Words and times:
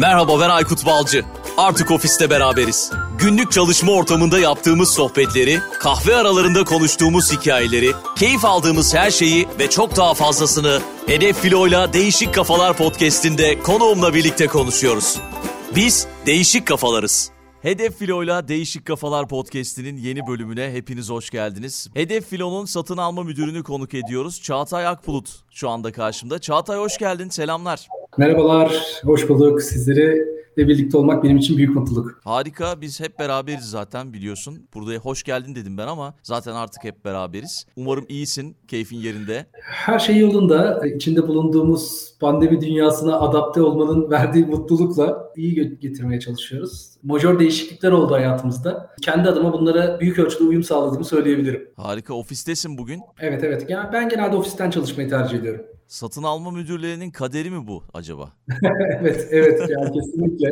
Merhaba 0.00 0.40
ben 0.40 0.48
Aykut 0.48 0.86
Balcı. 0.86 1.24
Artık 1.56 1.90
ofiste 1.90 2.30
beraberiz. 2.30 2.92
Günlük 3.18 3.52
çalışma 3.52 3.92
ortamında 3.92 4.38
yaptığımız 4.38 4.94
sohbetleri, 4.94 5.58
kahve 5.78 6.16
aralarında 6.16 6.64
konuştuğumuz 6.64 7.32
hikayeleri, 7.32 7.92
keyif 8.16 8.44
aldığımız 8.44 8.94
her 8.94 9.10
şeyi 9.10 9.48
ve 9.58 9.70
çok 9.70 9.96
daha 9.96 10.14
fazlasını 10.14 10.80
Hedef 11.06 11.40
Filo'yla 11.40 11.92
Değişik 11.92 12.34
Kafalar 12.34 12.76
podcast'inde 12.76 13.62
konuğumla 13.62 14.14
birlikte 14.14 14.46
konuşuyoruz. 14.46 15.20
Biz 15.76 16.06
değişik 16.26 16.66
kafalarız. 16.66 17.30
Hedef 17.62 17.98
Filo'yla 17.98 18.48
Değişik 18.48 18.86
Kafalar 18.86 19.28
Podcast'inin 19.28 19.96
yeni 19.96 20.26
bölümüne 20.26 20.72
hepiniz 20.72 21.10
hoş 21.10 21.30
geldiniz. 21.30 21.88
Hedef 21.94 22.28
Filo'nun 22.28 22.64
satın 22.64 22.96
alma 22.96 23.22
müdürünü 23.22 23.62
konuk 23.62 23.94
ediyoruz. 23.94 24.42
Çağatay 24.42 24.86
Akbulut 24.86 25.28
şu 25.50 25.68
anda 25.68 25.92
karşımda. 25.92 26.38
Çağatay 26.38 26.78
hoş 26.78 26.98
geldin, 26.98 27.28
selamlar. 27.28 27.86
Merhabalar, 28.18 29.00
hoş 29.04 29.28
bulduk. 29.28 29.62
Sizleri 29.62 30.26
ve 30.58 30.68
birlikte 30.68 30.96
olmak 30.98 31.24
benim 31.24 31.36
için 31.36 31.56
büyük 31.56 31.76
mutluluk. 31.76 32.20
Harika, 32.24 32.80
biz 32.80 33.00
hep 33.00 33.18
beraberiz 33.18 33.64
zaten 33.64 34.12
biliyorsun. 34.12 34.68
Burada 34.74 34.94
hoş 34.94 35.22
geldin 35.22 35.54
dedim 35.54 35.78
ben 35.78 35.86
ama 35.86 36.14
zaten 36.22 36.52
artık 36.54 36.84
hep 36.84 37.04
beraberiz. 37.04 37.66
Umarım 37.76 38.06
iyisin, 38.08 38.56
keyfin 38.68 38.96
yerinde. 38.96 39.46
Her 39.62 39.98
şey 39.98 40.18
yolunda. 40.18 40.86
İçinde 40.86 41.28
bulunduğumuz 41.28 42.14
pandemi 42.20 42.60
dünyasına 42.60 43.20
adapte 43.20 43.62
olmanın 43.62 44.10
verdiği 44.10 44.44
mutlulukla 44.46 45.32
iyi 45.36 45.78
getirmeye 45.78 46.20
çalışıyoruz. 46.20 46.90
Majör 47.02 47.38
değişiklikler 47.38 47.92
oldu 47.92 48.14
hayatımızda. 48.14 48.90
Kendi 49.02 49.28
adıma 49.28 49.52
bunlara 49.52 50.00
büyük 50.00 50.18
ölçüde 50.18 50.44
uyum 50.44 50.62
sağladığımı 50.62 51.04
söyleyebilirim. 51.04 51.68
Harika, 51.76 52.14
ofistesin 52.14 52.78
bugün. 52.78 53.00
Evet 53.20 53.44
evet. 53.44 53.66
Yani 53.70 53.88
ben 53.92 54.08
genelde 54.08 54.36
ofisten 54.36 54.70
çalışmayı 54.70 55.08
tercih 55.08 55.38
ediyorum. 55.38 55.64
Satın 55.90 56.22
alma 56.22 56.50
müdürlerinin 56.50 57.10
kaderi 57.10 57.50
mi 57.50 57.66
bu 57.66 57.84
acaba? 57.94 58.32
evet, 59.00 59.28
evet 59.30 59.70
yani 59.70 59.92
kesinlikle. 59.92 60.48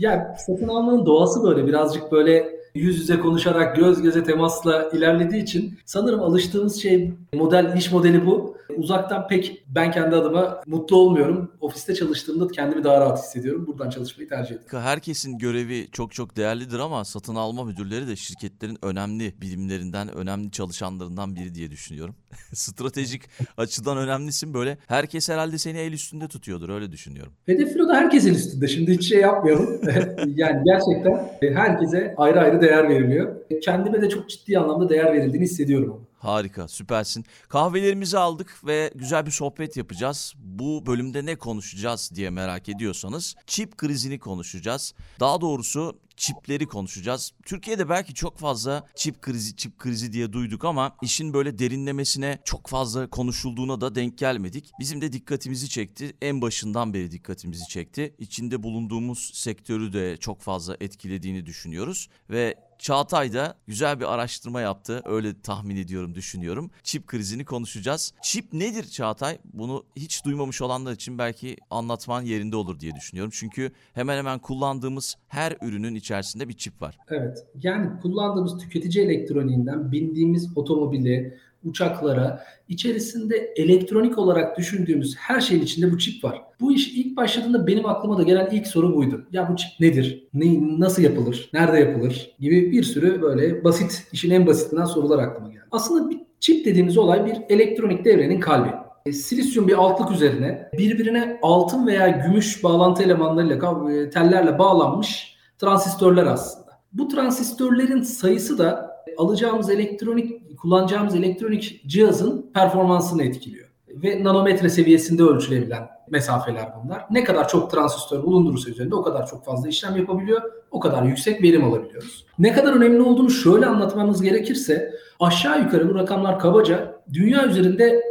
Ya 0.00 0.36
satın 0.46 0.68
almanın 0.68 1.06
doğası 1.06 1.42
böyle 1.42 1.66
birazcık 1.66 2.12
böyle 2.12 2.48
yüz 2.74 3.00
yüze 3.00 3.20
konuşarak 3.20 3.76
göz 3.76 4.02
göze 4.02 4.24
temasla 4.24 4.90
ilerlediği 4.92 5.42
için 5.42 5.78
sanırım 5.84 6.20
alıştığımız 6.20 6.82
şey 6.82 7.12
model 7.34 7.76
iş 7.76 7.92
modeli 7.92 8.26
bu. 8.26 8.57
Uzaktan 8.76 9.28
pek 9.28 9.64
ben 9.68 9.90
kendi 9.90 10.16
adıma 10.16 10.62
mutlu 10.66 10.96
olmuyorum. 10.96 11.52
Ofiste 11.60 11.94
çalıştığımda 11.94 12.48
kendimi 12.48 12.84
daha 12.84 13.00
rahat 13.00 13.18
hissediyorum. 13.18 13.66
Buradan 13.66 13.90
çalışmayı 13.90 14.28
tercih 14.28 14.54
ediyorum. 14.54 14.80
Herkesin 14.80 15.38
görevi 15.38 15.88
çok 15.92 16.12
çok 16.12 16.36
değerlidir 16.36 16.78
ama 16.78 17.04
satın 17.04 17.34
alma 17.34 17.64
müdürleri 17.64 18.08
de 18.08 18.16
şirketlerin 18.16 18.78
önemli 18.82 19.34
bilimlerinden, 19.40 20.14
önemli 20.14 20.50
çalışanlarından 20.50 21.36
biri 21.36 21.54
diye 21.54 21.70
düşünüyorum. 21.70 22.14
Stratejik 22.54 23.22
açıdan 23.56 23.98
önemlisin 23.98 24.54
böyle. 24.54 24.78
Herkes 24.86 25.28
herhalde 25.28 25.58
seni 25.58 25.78
el 25.78 25.92
üstünde 25.92 26.28
tutuyordur 26.28 26.68
öyle 26.68 26.92
düşünüyorum. 26.92 27.32
Hedef 27.46 27.72
filoda 27.72 27.94
herkes 27.94 28.26
el 28.26 28.34
üstünde. 28.34 28.68
Şimdi 28.68 28.92
hiç 28.92 29.08
şey 29.08 29.20
yapmayalım. 29.20 29.80
yani 30.26 30.62
gerçekten 30.64 31.54
herkese 31.54 32.14
ayrı 32.16 32.40
ayrı 32.40 32.60
değer 32.60 32.88
veriliyor. 32.88 33.36
Kendime 33.62 34.02
de 34.02 34.08
çok 34.08 34.28
ciddi 34.28 34.58
anlamda 34.58 34.88
değer 34.88 35.12
verildiğini 35.12 35.44
hissediyorum. 35.44 36.07
Harika, 36.18 36.68
süpersin. 36.68 37.24
Kahvelerimizi 37.48 38.18
aldık 38.18 38.60
ve 38.66 38.92
güzel 38.94 39.26
bir 39.26 39.30
sohbet 39.30 39.76
yapacağız. 39.76 40.34
Bu 40.36 40.86
bölümde 40.86 41.26
ne 41.26 41.36
konuşacağız 41.36 42.10
diye 42.14 42.30
merak 42.30 42.68
ediyorsanız 42.68 43.34
çip 43.46 43.76
krizini 43.78 44.18
konuşacağız. 44.18 44.94
Daha 45.20 45.40
doğrusu 45.40 45.98
çipleri 46.18 46.66
konuşacağız. 46.66 47.32
Türkiye'de 47.46 47.88
belki 47.88 48.14
çok 48.14 48.38
fazla 48.38 48.86
çip 48.94 49.22
krizi, 49.22 49.56
çip 49.56 49.78
krizi 49.78 50.12
diye 50.12 50.32
duyduk 50.32 50.64
ama 50.64 50.96
işin 51.02 51.34
böyle 51.34 51.58
derinlemesine 51.58 52.38
çok 52.44 52.66
fazla 52.66 53.10
konuşulduğuna 53.10 53.80
da 53.80 53.94
denk 53.94 54.18
gelmedik. 54.18 54.70
Bizim 54.80 55.00
de 55.00 55.12
dikkatimizi 55.12 55.68
çekti. 55.68 56.16
En 56.22 56.42
başından 56.42 56.94
beri 56.94 57.10
dikkatimizi 57.10 57.68
çekti. 57.68 58.14
İçinde 58.18 58.62
bulunduğumuz 58.62 59.30
sektörü 59.34 59.92
de 59.92 60.16
çok 60.16 60.40
fazla 60.40 60.76
etkilediğini 60.80 61.46
düşünüyoruz 61.46 62.08
ve 62.30 62.54
Çağatay 62.78 63.32
da 63.32 63.54
güzel 63.66 64.00
bir 64.00 64.14
araştırma 64.14 64.60
yaptı. 64.60 65.02
Öyle 65.04 65.40
tahmin 65.40 65.76
ediyorum, 65.76 66.14
düşünüyorum. 66.14 66.70
Çip 66.82 67.06
krizini 67.06 67.44
konuşacağız. 67.44 68.12
Çip 68.22 68.52
nedir 68.52 68.84
Çağatay? 68.84 69.38
Bunu 69.52 69.84
hiç 69.96 70.24
duymamış 70.24 70.62
olanlar 70.62 70.92
için 70.92 71.18
belki 71.18 71.56
anlatman 71.70 72.22
yerinde 72.22 72.56
olur 72.56 72.80
diye 72.80 72.94
düşünüyorum. 72.94 73.32
Çünkü 73.34 73.72
hemen 73.92 74.18
hemen 74.18 74.38
kullandığımız 74.38 75.16
her 75.28 75.56
ürünün 75.62 75.94
içerisinde 75.94 76.48
bir 76.48 76.54
çip 76.54 76.82
var. 76.82 76.98
Evet. 77.08 77.46
Yani 77.62 78.00
kullandığımız 78.00 78.58
tüketici 78.58 79.04
elektroniğinden 79.04 79.92
bindiğimiz 79.92 80.56
otomobili, 80.56 81.38
uçaklara 81.64 82.44
içerisinde 82.68 83.36
elektronik 83.56 84.18
olarak 84.18 84.58
düşündüğümüz 84.58 85.16
her 85.16 85.40
şeyin 85.40 85.62
içinde 85.62 85.92
bu 85.92 85.98
çip 85.98 86.24
var. 86.24 86.42
Bu 86.60 86.72
iş 86.72 86.88
ilk 86.88 87.16
başladığında 87.16 87.66
benim 87.66 87.86
aklıma 87.86 88.18
da 88.18 88.22
gelen 88.22 88.48
ilk 88.52 88.66
soru 88.66 88.96
buydu. 88.96 89.26
Ya 89.32 89.48
bu 89.52 89.56
çip 89.56 89.70
nedir? 89.80 90.28
Ne, 90.34 90.80
nasıl 90.80 91.02
yapılır? 91.02 91.50
Nerede 91.52 91.78
yapılır? 91.78 92.36
Gibi 92.40 92.72
bir 92.72 92.82
sürü 92.82 93.22
böyle 93.22 93.64
basit, 93.64 94.06
işin 94.12 94.30
en 94.30 94.46
basitinden 94.46 94.84
sorular 94.84 95.18
aklıma 95.18 95.48
geldi. 95.48 95.64
Aslında 95.70 96.10
bir 96.10 96.18
çip 96.40 96.66
dediğimiz 96.66 96.98
olay 96.98 97.26
bir 97.26 97.36
elektronik 97.48 98.04
devrenin 98.04 98.40
kalbi. 98.40 98.70
E, 99.06 99.12
silisyum 99.12 99.68
bir 99.68 99.72
altlık 99.72 100.10
üzerine 100.10 100.68
birbirine 100.78 101.38
altın 101.42 101.86
veya 101.86 102.08
gümüş 102.08 102.64
bağlantı 102.64 103.02
elemanlarıyla, 103.02 103.92
e, 103.92 104.10
tellerle 104.10 104.58
bağlanmış 104.58 105.36
transistörler 105.58 106.26
aslında. 106.26 106.68
Bu 106.92 107.08
transistörlerin 107.08 108.02
sayısı 108.02 108.58
da 108.58 108.98
alacağımız 109.18 109.70
elektronik, 109.70 110.47
kullanacağımız 110.60 111.14
elektronik 111.14 111.82
cihazın 111.86 112.50
performansını 112.54 113.22
etkiliyor. 113.22 113.68
Ve 113.88 114.24
nanometre 114.24 114.68
seviyesinde 114.68 115.22
ölçülebilen 115.22 115.88
mesafeler 116.10 116.68
bunlar. 116.84 117.04
Ne 117.10 117.24
kadar 117.24 117.48
çok 117.48 117.70
transistör 117.70 118.22
bulundurursa 118.22 118.70
üzerinde 118.70 118.94
o 118.94 119.02
kadar 119.02 119.26
çok 119.26 119.44
fazla 119.44 119.68
işlem 119.68 119.96
yapabiliyor, 119.96 120.42
o 120.70 120.80
kadar 120.80 121.02
yüksek 121.02 121.42
verim 121.42 121.64
alabiliyoruz. 121.64 122.26
Ne 122.38 122.52
kadar 122.52 122.72
önemli 122.72 123.02
olduğunu 123.02 123.30
şöyle 123.30 123.66
anlatmamız 123.66 124.22
gerekirse 124.22 124.94
aşağı 125.20 125.62
yukarı 125.62 125.90
bu 125.90 125.94
rakamlar 125.94 126.38
kabaca 126.38 127.00
dünya 127.12 127.46
üzerinde 127.46 128.02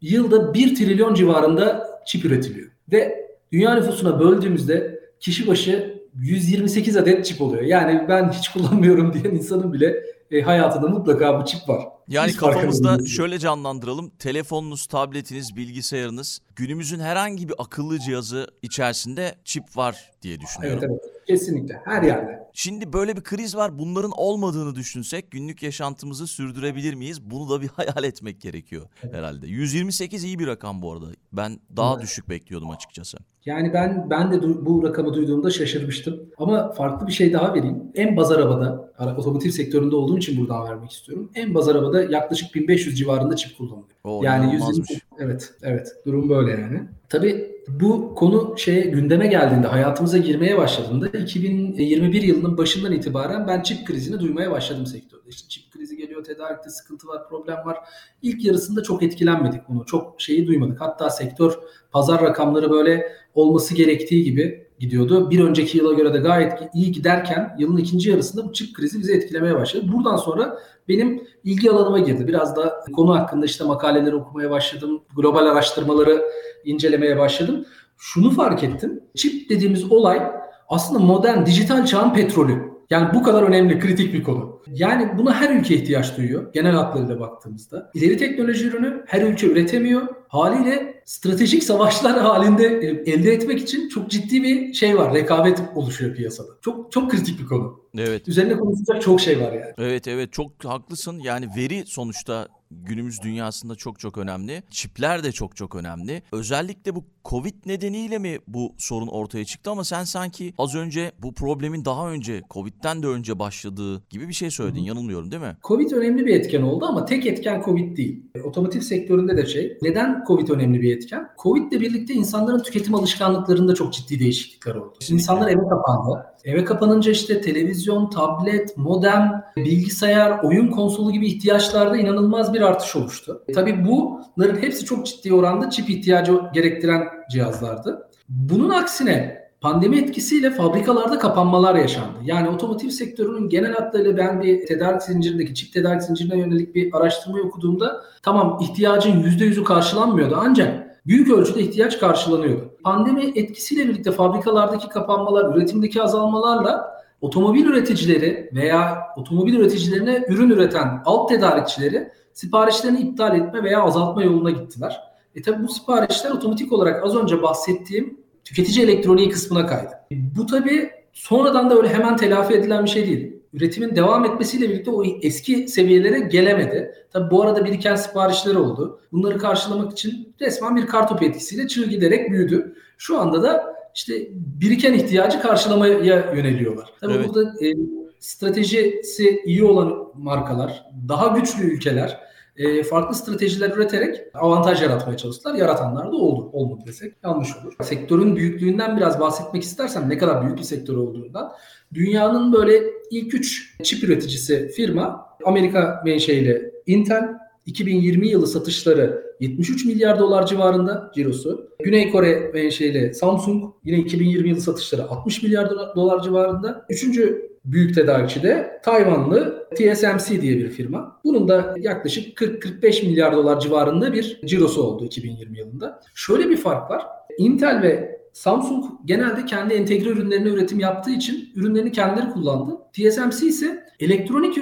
yılda 0.00 0.54
1 0.54 0.74
trilyon 0.74 1.14
civarında 1.14 1.86
çip 2.06 2.24
üretiliyor. 2.24 2.70
Ve 2.92 3.26
dünya 3.52 3.74
nüfusuna 3.74 4.20
böldüğümüzde 4.20 5.00
kişi 5.20 5.46
başı 5.46 5.96
128 6.14 6.96
adet 6.96 7.24
çip 7.24 7.42
oluyor. 7.42 7.62
Yani 7.62 8.04
ben 8.08 8.30
hiç 8.30 8.48
kullanmıyorum 8.48 9.12
diyen 9.12 9.34
insanın 9.34 9.72
bile 9.72 10.02
e, 10.30 10.42
hayatında 10.42 10.88
mutlaka 10.88 11.40
bu 11.40 11.44
çip 11.44 11.68
var. 11.68 11.95
Yani 12.08 12.30
Hiç 12.30 12.36
kafamızda 12.36 13.06
şöyle 13.06 13.38
canlandıralım. 13.38 14.10
Telefonunuz, 14.10 14.86
tabletiniz, 14.86 15.56
bilgisayarınız 15.56 16.40
günümüzün 16.56 17.00
herhangi 17.00 17.48
bir 17.48 17.54
akıllı 17.58 17.98
cihazı 17.98 18.46
içerisinde 18.62 19.34
çip 19.44 19.76
var 19.76 20.12
diye 20.22 20.40
düşünüyorum. 20.40 20.80
Evet 20.82 21.00
evet. 21.04 21.16
Kesinlikle 21.26 21.80
her 21.84 22.02
yerde. 22.02 22.46
Şimdi 22.52 22.92
böyle 22.92 23.16
bir 23.16 23.22
kriz 23.22 23.56
var. 23.56 23.78
Bunların 23.78 24.10
olmadığını 24.16 24.74
düşünsek 24.74 25.30
günlük 25.30 25.62
yaşantımızı 25.62 26.26
sürdürebilir 26.26 26.94
miyiz? 26.94 27.30
Bunu 27.30 27.50
da 27.50 27.62
bir 27.62 27.68
hayal 27.76 28.04
etmek 28.04 28.40
gerekiyor 28.40 28.86
evet. 29.02 29.14
herhalde. 29.14 29.46
128 29.46 30.24
iyi 30.24 30.38
bir 30.38 30.46
rakam 30.46 30.82
bu 30.82 30.92
arada. 30.92 31.06
Ben 31.32 31.60
daha 31.76 31.92
evet. 31.92 32.02
düşük 32.02 32.28
bekliyordum 32.28 32.70
açıkçası. 32.70 33.18
Yani 33.46 33.72
ben 33.72 34.10
ben 34.10 34.32
de 34.32 34.42
bu 34.66 34.82
rakamı 34.82 35.14
duyduğumda 35.14 35.50
şaşırmıştım. 35.50 36.20
Ama 36.38 36.72
farklı 36.72 37.06
bir 37.06 37.12
şey 37.12 37.32
daha 37.32 37.54
vereyim. 37.54 37.82
En 37.94 38.16
baz 38.16 38.32
arabada, 38.32 38.92
otomotiv 39.16 39.50
sektöründe 39.50 39.96
olduğum 39.96 40.18
için 40.18 40.40
buradan 40.40 40.64
vermek 40.64 40.90
istiyorum. 40.90 41.30
En 41.34 41.54
baz 41.54 41.68
arabada 41.68 41.95
yaklaşık 42.02 42.54
1500 42.54 42.98
civarında 42.98 43.36
çip 43.36 43.58
kullanılıyor. 43.58 43.88
Oo, 44.04 44.22
yani 44.22 44.54
120 44.54 44.84
Evet, 45.18 45.54
evet. 45.62 45.88
Durum 46.06 46.28
böyle 46.28 46.50
yani. 46.50 46.82
Tabii 47.08 47.56
bu 47.68 48.14
konu 48.14 48.54
şeye 48.58 48.80
gündeme 48.80 49.26
geldiğinde, 49.26 49.66
hayatımıza 49.66 50.18
girmeye 50.18 50.58
başladığında 50.58 51.08
2021 51.08 52.22
yılının 52.22 52.58
başından 52.58 52.92
itibaren 52.92 53.46
ben 53.48 53.62
çip 53.62 53.86
krizini 53.86 54.20
duymaya 54.20 54.50
başladım 54.50 54.86
sektörde. 54.86 55.22
İşte 55.28 55.48
çip 55.48 55.72
krizi 55.72 55.96
geliyor, 55.96 56.24
tedarikte 56.24 56.70
sıkıntı 56.70 57.08
var, 57.08 57.28
problem 57.28 57.56
var. 57.64 57.78
İlk 58.22 58.44
yarısında 58.44 58.82
çok 58.82 59.02
etkilenmedik 59.02 59.68
bunu. 59.68 59.86
Çok 59.86 60.20
şeyi 60.20 60.46
duymadık. 60.46 60.80
Hatta 60.80 61.10
sektör 61.10 61.58
pazar 61.92 62.22
rakamları 62.22 62.70
böyle 62.70 63.12
olması 63.34 63.74
gerektiği 63.74 64.24
gibi 64.24 64.65
gidiyordu. 64.78 65.30
Bir 65.30 65.40
önceki 65.40 65.78
yıla 65.78 65.92
göre 65.92 66.14
de 66.14 66.18
gayet 66.18 66.52
iyi 66.74 66.92
giderken 66.92 67.56
yılın 67.58 67.76
ikinci 67.76 68.10
yarısında 68.10 68.48
bu 68.48 68.52
çip 68.52 68.76
krizi 68.76 69.00
bizi 69.00 69.12
etkilemeye 69.12 69.54
başladı. 69.54 69.84
Buradan 69.92 70.16
sonra 70.16 70.58
benim 70.88 71.22
ilgi 71.44 71.70
alanıma 71.70 71.98
girdi. 71.98 72.28
Biraz 72.28 72.56
da 72.56 72.84
konu 72.96 73.14
hakkında 73.14 73.46
işte 73.46 73.64
makaleleri 73.64 74.14
okumaya 74.14 74.50
başladım. 74.50 75.02
Global 75.16 75.46
araştırmaları 75.46 76.22
incelemeye 76.64 77.18
başladım. 77.18 77.64
Şunu 77.98 78.30
fark 78.30 78.64
ettim. 78.64 79.00
Çip 79.14 79.50
dediğimiz 79.50 79.92
olay 79.92 80.22
aslında 80.68 80.98
modern 80.98 81.46
dijital 81.46 81.86
çağın 81.86 82.14
petrolü. 82.14 82.76
Yani 82.90 83.14
bu 83.14 83.22
kadar 83.22 83.42
önemli, 83.42 83.78
kritik 83.78 84.14
bir 84.14 84.22
konu. 84.22 84.55
Yani 84.72 85.18
buna 85.18 85.34
her 85.34 85.56
ülke 85.56 85.74
ihtiyaç 85.74 86.16
duyuyor 86.16 86.52
genel 86.52 86.74
hatlarıyla 86.74 87.20
baktığımızda. 87.20 87.90
İleri 87.94 88.16
teknoloji 88.16 88.66
ürünü 88.66 89.04
her 89.06 89.22
ülke 89.22 89.46
üretemiyor 89.46 90.06
haliyle 90.28 91.02
stratejik 91.04 91.64
savaşlar 91.64 92.18
halinde 92.20 92.64
e, 92.64 93.12
elde 93.12 93.32
etmek 93.32 93.60
için 93.60 93.88
çok 93.88 94.10
ciddi 94.10 94.42
bir 94.42 94.74
şey 94.74 94.98
var. 94.98 95.14
Rekabet 95.14 95.62
oluşuyor 95.74 96.14
piyasada. 96.14 96.48
Çok 96.60 96.92
çok 96.92 97.10
kritik 97.10 97.40
bir 97.40 97.46
konu. 97.46 97.80
Evet. 97.98 98.28
Üzerine 98.28 98.56
konuşacak 98.56 99.02
çok 99.02 99.20
şey 99.20 99.40
var 99.40 99.52
yani. 99.52 99.74
Evet 99.78 100.08
evet 100.08 100.32
çok 100.32 100.64
haklısın. 100.64 101.18
Yani 101.18 101.48
veri 101.56 101.86
sonuçta 101.86 102.48
günümüz 102.70 103.22
dünyasında 103.22 103.74
çok 103.74 104.00
çok 104.00 104.18
önemli. 104.18 104.62
Çipler 104.70 105.24
de 105.24 105.32
çok 105.32 105.56
çok 105.56 105.74
önemli. 105.74 106.22
Özellikle 106.32 106.94
bu 106.94 107.04
Covid 107.24 107.54
nedeniyle 107.66 108.18
mi 108.18 108.38
bu 108.48 108.74
sorun 108.78 109.06
ortaya 109.06 109.44
çıktı 109.44 109.70
ama 109.70 109.84
sen 109.84 110.04
sanki 110.04 110.54
az 110.58 110.74
önce 110.74 111.12
bu 111.18 111.34
problemin 111.34 111.84
daha 111.84 112.10
önce 112.10 112.42
Covid'den 112.50 113.02
de 113.02 113.06
önce 113.06 113.38
başladığı 113.38 114.02
gibi 114.10 114.28
bir 114.28 114.34
şey 114.34 114.50
söyledin. 114.56 114.82
Hı. 114.82 114.86
Yanılmıyorum 114.86 115.30
değil 115.30 115.42
mi? 115.42 115.56
Covid 115.62 115.90
önemli 115.90 116.26
bir 116.26 116.34
etken 116.34 116.62
oldu 116.62 116.86
ama 116.86 117.04
tek 117.04 117.26
etken 117.26 117.62
Covid 117.64 117.96
değil. 117.96 118.22
Otomotiv 118.44 118.80
sektöründe 118.80 119.36
de 119.36 119.46
şey. 119.46 119.78
Neden 119.82 120.24
Covid 120.26 120.48
önemli 120.48 120.82
bir 120.82 120.96
etken? 120.96 121.28
Covid 121.42 121.72
ile 121.72 121.80
birlikte 121.80 122.14
insanların 122.14 122.62
tüketim 122.62 122.94
alışkanlıklarında 122.94 123.74
çok 123.74 123.92
ciddi 123.92 124.20
değişiklikler 124.20 124.74
oldu. 124.74 124.94
İnsanlar 125.10 125.48
eve 125.48 125.68
kapandı. 125.68 126.26
Eve 126.44 126.64
kapanınca 126.64 127.12
işte 127.12 127.40
televizyon, 127.40 128.10
tablet, 128.10 128.76
modem, 128.76 129.42
bilgisayar, 129.56 130.38
oyun 130.42 130.66
konsolu 130.66 131.12
gibi 131.12 131.26
ihtiyaçlarda 131.26 131.96
inanılmaz 131.96 132.54
bir 132.54 132.60
artış 132.60 132.96
oluştu. 132.96 133.44
E, 133.48 133.52
tabii 133.52 133.84
bunların 133.86 134.62
hepsi 134.62 134.84
çok 134.84 135.06
ciddi 135.06 135.34
oranda 135.34 135.70
çip 135.70 135.90
ihtiyacı 135.90 136.40
gerektiren 136.54 137.08
cihazlardı. 137.32 138.08
Bunun 138.28 138.70
aksine 138.70 139.45
pandemi 139.66 139.98
etkisiyle 139.98 140.50
fabrikalarda 140.50 141.18
kapanmalar 141.18 141.74
yaşandı. 141.74 142.18
Yani 142.24 142.48
otomotiv 142.48 142.88
sektörünün 142.88 143.48
genel 143.48 143.72
hatlarıyla 143.72 144.16
ben 144.16 144.42
bir 144.42 144.66
tedarik 144.66 145.02
zincirindeki 145.02 145.54
çip 145.54 145.72
tedarik 145.72 146.02
zincirine 146.02 146.38
yönelik 146.38 146.74
bir 146.74 146.96
araştırma 146.96 147.38
okuduğumda 147.38 148.04
tamam 148.22 148.58
ihtiyacın 148.62 149.22
%100'ü 149.22 149.64
karşılanmıyordu 149.64 150.38
ancak 150.40 151.00
büyük 151.06 151.30
ölçüde 151.30 151.60
ihtiyaç 151.60 151.98
karşılanıyordu. 151.98 152.74
Pandemi 152.84 153.32
etkisiyle 153.34 153.88
birlikte 153.88 154.12
fabrikalardaki 154.12 154.88
kapanmalar, 154.88 155.54
üretimdeki 155.54 156.02
azalmalarla 156.02 157.02
otomobil 157.20 157.66
üreticileri 157.66 158.50
veya 158.54 158.98
otomobil 159.16 159.54
üreticilerine 159.54 160.24
ürün 160.28 160.50
üreten 160.50 161.02
alt 161.04 161.28
tedarikçileri 161.28 162.08
siparişlerini 162.32 163.00
iptal 163.00 163.36
etme 163.36 163.62
veya 163.62 163.82
azaltma 163.82 164.22
yoluna 164.22 164.50
gittiler. 164.50 165.00
E 165.34 165.42
tabi 165.42 165.62
bu 165.62 165.68
siparişler 165.68 166.30
otomatik 166.30 166.72
olarak 166.72 167.04
az 167.04 167.16
önce 167.16 167.42
bahsettiğim 167.42 168.25
tüketici 168.46 168.84
elektroniği 168.84 169.28
kısmına 169.28 169.66
kaydı. 169.66 169.90
Bu 170.10 170.46
tabi 170.46 170.90
sonradan 171.12 171.70
da 171.70 171.76
öyle 171.76 171.88
hemen 171.88 172.16
telafi 172.16 172.54
edilen 172.54 172.84
bir 172.84 172.90
şey 172.90 173.06
değil. 173.06 173.32
Üretimin 173.52 173.96
devam 173.96 174.24
etmesiyle 174.24 174.70
birlikte 174.70 174.90
o 174.90 175.04
eski 175.22 175.68
seviyelere 175.68 176.18
gelemedi. 176.18 176.94
Tabi 177.12 177.30
bu 177.30 177.42
arada 177.42 177.64
biriken 177.64 177.96
siparişler 177.96 178.54
oldu. 178.54 179.00
Bunları 179.12 179.38
karşılamak 179.38 179.92
için 179.92 180.34
resmen 180.40 180.76
bir 180.76 180.86
kartopu 180.86 181.24
etkisiyle 181.24 181.68
çığ 181.68 181.86
giderek 181.86 182.30
büyüdü. 182.30 182.74
Şu 182.98 183.20
anda 183.20 183.42
da 183.42 183.76
işte 183.94 184.28
biriken 184.32 184.92
ihtiyacı 184.92 185.40
karşılamaya 185.40 185.98
yöneliyorlar. 186.34 186.88
Tabii 187.00 187.12
evet. 187.12 187.28
burada 187.28 187.66
e, 187.66 187.74
stratejisi 188.20 189.42
iyi 189.44 189.64
olan 189.64 190.12
markalar, 190.14 190.84
daha 191.08 191.38
güçlü 191.38 191.64
ülkeler 191.64 192.20
e, 192.58 192.82
farklı 192.82 193.14
stratejiler 193.14 193.70
üreterek 193.70 194.16
avantaj 194.34 194.82
yaratmaya 194.82 195.16
çalıştılar. 195.16 195.54
Yaratanlar 195.54 196.12
da 196.12 196.16
oldu. 196.16 196.50
Olmadı 196.52 196.80
desek 196.86 197.14
yanlış 197.24 197.48
olur. 197.56 197.74
Sektörün 197.82 198.36
büyüklüğünden 198.36 198.96
biraz 198.96 199.20
bahsetmek 199.20 199.62
istersem 199.62 200.08
ne 200.08 200.18
kadar 200.18 200.42
büyük 200.42 200.58
bir 200.58 200.62
sektör 200.62 200.96
olduğundan. 200.96 201.52
Dünyanın 201.94 202.52
böyle 202.52 202.82
ilk 203.10 203.34
üç 203.34 203.76
çip 203.82 204.04
üreticisi 204.04 204.68
firma 204.68 205.26
Amerika 205.44 206.02
menşeili 206.04 206.72
Intel, 206.86 207.34
2020 207.66 208.28
yılı 208.28 208.46
satışları 208.46 209.26
73 209.40 209.84
milyar 209.84 210.18
dolar 210.18 210.46
civarında 210.46 211.12
cirosu. 211.14 211.70
Güney 211.82 212.10
Kore 212.10 212.50
menşeli 212.54 213.14
Samsung 213.14 213.74
yine 213.84 213.98
2020 213.98 214.48
yılı 214.48 214.60
satışları 214.60 215.02
60 215.02 215.42
milyar 215.42 215.70
dolar 215.96 216.22
civarında. 216.22 216.86
Üçüncü 216.90 217.50
büyük 217.66 217.94
tedarikçi 217.94 218.42
de 218.42 218.80
Tayvanlı 218.84 219.68
TSMC 219.74 220.42
diye 220.42 220.56
bir 220.56 220.70
firma. 220.70 221.20
Bunun 221.24 221.48
da 221.48 221.74
yaklaşık 221.78 222.38
40-45 222.38 223.06
milyar 223.06 223.32
dolar 223.32 223.60
civarında 223.60 224.12
bir 224.12 224.40
cirosu 224.44 224.82
oldu 224.82 225.04
2020 225.04 225.58
yılında. 225.58 226.00
Şöyle 226.14 226.50
bir 226.50 226.56
fark 226.56 226.90
var. 226.90 227.02
Intel 227.38 227.82
ve 227.82 228.16
Samsung 228.32 228.84
genelde 229.04 229.44
kendi 229.44 229.74
entegre 229.74 230.08
ürünlerine 230.08 230.48
üretim 230.48 230.80
yaptığı 230.80 231.10
için 231.10 231.48
ürünlerini 231.56 231.92
kendileri 231.92 232.30
kullandı. 232.30 232.76
TSMC 232.92 233.46
ise 233.46 233.84
elektronik 234.00 234.58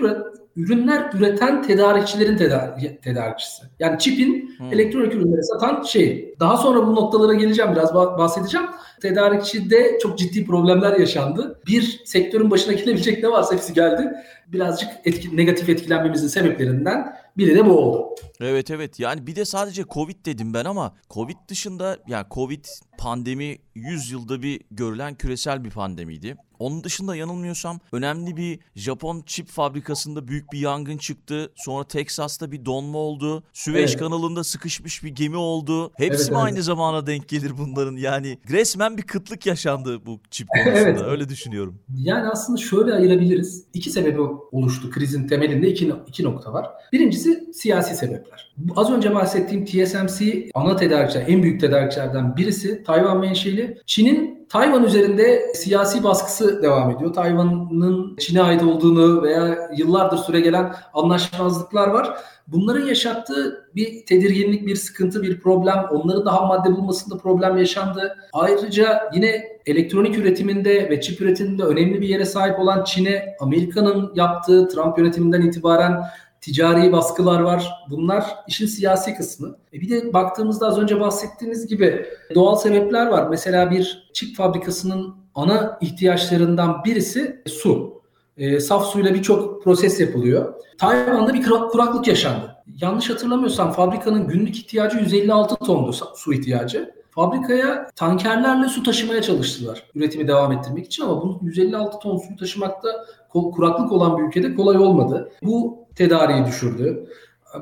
ürünler 0.56 1.10
üreten 1.18 1.62
tedarikçilerin 1.62 2.36
tedar- 2.36 3.00
tedarikçisi. 3.00 3.62
Yani 3.78 3.98
çipin 3.98 4.43
hmm. 4.58 4.72
elektronik 4.72 5.14
ürünleri 5.14 5.42
satan 5.42 5.82
şey. 5.82 6.34
Daha 6.40 6.56
sonra 6.56 6.86
bu 6.86 6.94
noktalara 6.94 7.34
geleceğim 7.34 7.72
biraz 7.72 7.94
bahsedeceğim. 7.94 8.66
Tedarikçide 9.02 9.98
çok 10.02 10.18
ciddi 10.18 10.46
problemler 10.46 10.98
yaşandı. 10.98 11.60
Bir 11.66 12.02
sektörün 12.04 12.50
başına 12.50 12.72
gelebilecek 12.72 13.22
ne 13.22 13.30
varsa 13.30 13.54
hepsi 13.54 13.72
geldi. 13.72 14.12
Birazcık 14.46 14.88
etki, 15.04 15.36
negatif 15.36 15.68
etkilenmemizin 15.68 16.28
sebeplerinden 16.28 17.16
biri 17.36 17.54
de 17.54 17.66
bu 17.66 17.78
oldu. 17.78 18.14
Evet 18.40 18.70
evet 18.70 19.00
yani 19.00 19.26
bir 19.26 19.36
de 19.36 19.44
sadece 19.44 19.84
Covid 19.84 20.26
dedim 20.26 20.54
ben 20.54 20.64
ama 20.64 20.94
Covid 21.10 21.36
dışında 21.48 21.98
yani 22.08 22.26
Covid 22.30 22.64
pandemi 22.98 23.58
100 23.74 24.10
yılda 24.10 24.42
bir 24.42 24.60
görülen 24.70 25.14
küresel 25.14 25.64
bir 25.64 25.70
pandemiydi. 25.70 26.36
Onun 26.58 26.84
dışında 26.84 27.16
yanılmıyorsam 27.16 27.80
önemli 27.92 28.36
bir 28.36 28.58
Japon 28.74 29.22
çip 29.26 29.48
fabrikasında 29.48 30.28
büyük 30.28 30.52
bir 30.52 30.58
yangın 30.58 30.96
çıktı. 30.96 31.52
Sonra 31.56 31.84
Teksas'ta 31.84 32.52
bir 32.52 32.64
donma 32.64 32.98
oldu. 32.98 33.42
Süveyş 33.52 33.90
evet. 33.90 34.00
kanalında 34.00 34.44
sıkışmış 34.44 35.04
bir 35.04 35.08
gemi 35.08 35.36
oldu. 35.36 35.92
Hepsi 35.96 36.22
evet, 36.22 36.30
mi 36.30 36.36
evet. 36.36 36.44
aynı 36.44 36.62
zamana 36.62 37.06
denk 37.06 37.28
gelir 37.28 37.52
bunların? 37.58 37.96
Yani 37.96 38.38
resmen 38.50 38.96
bir 38.96 39.02
kıtlık 39.02 39.46
yaşandı 39.46 40.06
bu 40.06 40.20
çip 40.30 40.48
konusunda. 40.48 40.78
evet. 40.80 41.02
Öyle 41.02 41.28
düşünüyorum. 41.28 41.78
Yani 41.96 42.28
aslında 42.28 42.60
şöyle 42.60 42.94
ayırabiliriz. 42.94 43.64
İki 43.74 43.90
sebebi 43.90 44.20
oluştu 44.52 44.90
krizin 44.90 45.28
temelinde 45.28 45.68
iki, 45.68 45.92
iki 46.08 46.24
nokta 46.24 46.52
var. 46.52 46.66
Birincisi 46.92 47.52
siyasi 47.54 47.96
sebepler. 47.96 48.54
Az 48.76 48.90
önce 48.90 49.14
bahsettiğim 49.14 49.64
TSMC 49.64 50.50
ana 50.54 50.76
tedarikçiler, 50.76 51.24
en 51.28 51.42
büyük 51.42 51.60
tedarikçilerden 51.60 52.36
birisi 52.36 52.82
Tayvan 52.84 53.18
menşeli. 53.20 53.78
Çin'in 53.86 54.43
Tayvan 54.54 54.84
üzerinde 54.84 55.52
siyasi 55.54 56.04
baskısı 56.04 56.62
devam 56.62 56.90
ediyor. 56.90 57.12
Tayvan'ın 57.12 58.16
Çin'e 58.16 58.42
ait 58.42 58.62
olduğunu 58.62 59.22
veya 59.22 59.70
yıllardır 59.76 60.16
süre 60.16 60.40
gelen 60.40 60.74
anlaşmazlıklar 60.94 61.88
var. 61.88 62.16
Bunların 62.46 62.86
yaşattığı 62.86 63.68
bir 63.74 64.06
tedirginlik, 64.06 64.66
bir 64.66 64.76
sıkıntı, 64.76 65.22
bir 65.22 65.40
problem, 65.40 65.84
onların 65.90 66.26
da 66.26 66.32
ham 66.32 66.48
madde 66.48 66.72
bulmasında 66.72 67.18
problem 67.18 67.56
yaşandı. 67.56 68.16
Ayrıca 68.32 69.10
yine 69.14 69.44
elektronik 69.66 70.18
üretiminde 70.18 70.90
ve 70.90 71.00
çip 71.00 71.20
üretiminde 71.20 71.62
önemli 71.62 72.00
bir 72.00 72.08
yere 72.08 72.24
sahip 72.24 72.58
olan 72.58 72.84
Çin'e 72.84 73.36
Amerika'nın 73.40 74.12
yaptığı 74.14 74.68
Trump 74.68 74.98
yönetiminden 74.98 75.42
itibaren 75.42 76.00
ticari 76.44 76.92
baskılar 76.92 77.40
var. 77.40 77.84
Bunlar 77.90 78.36
işin 78.48 78.66
siyasi 78.66 79.14
kısmı. 79.14 79.56
E 79.72 79.80
bir 79.80 79.90
de 79.90 80.12
baktığımızda 80.12 80.66
az 80.66 80.78
önce 80.78 81.00
bahsettiğiniz 81.00 81.66
gibi 81.66 82.06
doğal 82.34 82.56
sebepler 82.56 83.06
var. 83.06 83.28
Mesela 83.28 83.70
bir 83.70 84.10
çip 84.12 84.36
fabrikasının 84.36 85.14
ana 85.34 85.78
ihtiyaçlarından 85.80 86.84
birisi 86.84 87.42
su. 87.46 88.02
E, 88.36 88.60
saf 88.60 88.86
suyla 88.86 89.14
birçok 89.14 89.64
proses 89.64 90.00
yapılıyor. 90.00 90.54
Tayvan'da 90.78 91.34
bir 91.34 91.42
kuraklık 91.42 92.08
yaşandı. 92.08 92.56
Yanlış 92.80 93.10
hatırlamıyorsam 93.10 93.72
fabrikanın 93.72 94.28
günlük 94.28 94.56
ihtiyacı 94.56 94.98
156 94.98 95.56
tondu 95.56 95.92
su 96.14 96.32
ihtiyacı. 96.32 96.94
Fabrikaya 97.10 97.86
tankerlerle 97.96 98.68
su 98.68 98.82
taşımaya 98.82 99.22
çalıştılar 99.22 99.82
üretimi 99.94 100.28
devam 100.28 100.52
ettirmek 100.52 100.86
için 100.86 101.02
ama 101.02 101.22
bunu 101.22 101.38
156 101.42 101.98
ton 101.98 102.18
su 102.18 102.36
taşımakta 102.36 102.88
kuraklık 103.28 103.92
olan 103.92 104.18
bir 104.18 104.22
ülkede 104.22 104.54
kolay 104.54 104.76
olmadı. 104.76 105.32
Bu 105.42 105.83
tedariği 105.96 106.46
düşürdü. 106.46 107.06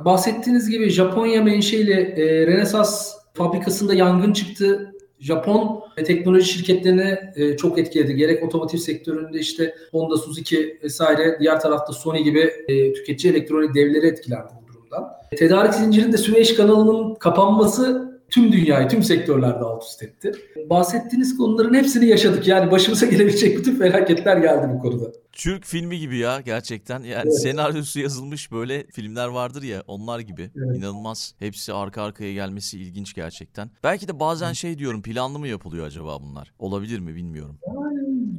Bahsettiğiniz 0.04 0.70
gibi 0.70 0.90
Japonya 0.90 1.42
menşeli 1.42 1.92
e, 1.92 2.46
Renesas 2.46 3.16
fabrikasında 3.34 3.94
yangın 3.94 4.32
çıktı. 4.32 4.92
Japon 5.20 5.82
teknoloji 6.04 6.52
şirketlerini 6.52 7.18
e, 7.36 7.56
çok 7.56 7.78
etkiledi. 7.78 8.14
Gerek 8.14 8.44
otomotiv 8.44 8.78
sektöründe 8.78 9.38
işte 9.38 9.74
Honda, 9.90 10.16
Suzuki 10.16 10.78
vesaire 10.82 11.36
diğer 11.40 11.60
tarafta 11.60 11.92
Sony 11.92 12.22
gibi 12.22 12.52
e, 12.68 12.92
tüketici 12.92 13.32
elektronik 13.32 13.74
devleri 13.74 14.06
etkilendi 14.06 14.52
bu 14.62 14.72
durumdan. 14.72 15.08
Tedarik 15.36 15.74
zincirinde 15.74 16.18
Süveyş 16.18 16.54
kanalının 16.54 17.14
kapanması 17.14 18.11
tüm 18.32 18.52
dünyayı, 18.52 18.88
tüm 18.88 19.02
sektörlerde 19.02 19.64
alt 19.64 19.84
üst 19.84 20.02
etti. 20.02 20.32
Bahsettiğiniz 20.70 21.36
konuların 21.36 21.74
hepsini 21.74 22.06
yaşadık. 22.06 22.48
Yani 22.48 22.70
başımıza 22.70 23.06
gelebilecek 23.06 23.58
bütün 23.58 23.76
felaketler 23.78 24.36
geldi 24.36 24.70
bu 24.74 24.78
konuda. 24.78 25.12
Türk 25.32 25.64
filmi 25.64 25.98
gibi 25.98 26.16
ya 26.16 26.40
gerçekten. 26.40 27.02
Yani 27.02 27.22
evet. 27.24 27.42
senaryosu 27.42 28.00
yazılmış 28.00 28.52
böyle 28.52 28.86
filmler 28.86 29.26
vardır 29.26 29.62
ya 29.62 29.82
onlar 29.86 30.20
gibi. 30.20 30.50
Evet. 30.56 30.76
İnanılmaz. 30.76 31.34
Hepsi 31.38 31.72
arka 31.72 32.02
arkaya 32.02 32.32
gelmesi 32.32 32.78
ilginç 32.78 33.14
gerçekten. 33.14 33.70
Belki 33.84 34.08
de 34.08 34.20
bazen 34.20 34.52
şey 34.52 34.78
diyorum 34.78 35.02
planlı 35.02 35.38
mı 35.38 35.48
yapılıyor 35.48 35.86
acaba 35.86 36.22
bunlar? 36.22 36.52
Olabilir 36.58 36.98
mi 36.98 37.14
bilmiyorum. 37.14 37.58
Yani 37.66 37.91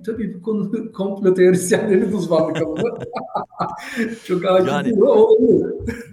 tabii 0.03 0.33
bu 0.33 0.41
konu 0.41 0.91
komplo 0.93 1.33
teorisyenlerinin 1.33 2.11
uzmanlık 2.11 2.61
alanı. 2.61 2.83
Çok 4.25 4.45
hakim 4.45 4.67
Yani- 4.67 4.85
değil 4.85 5.01
ama. 5.01 5.27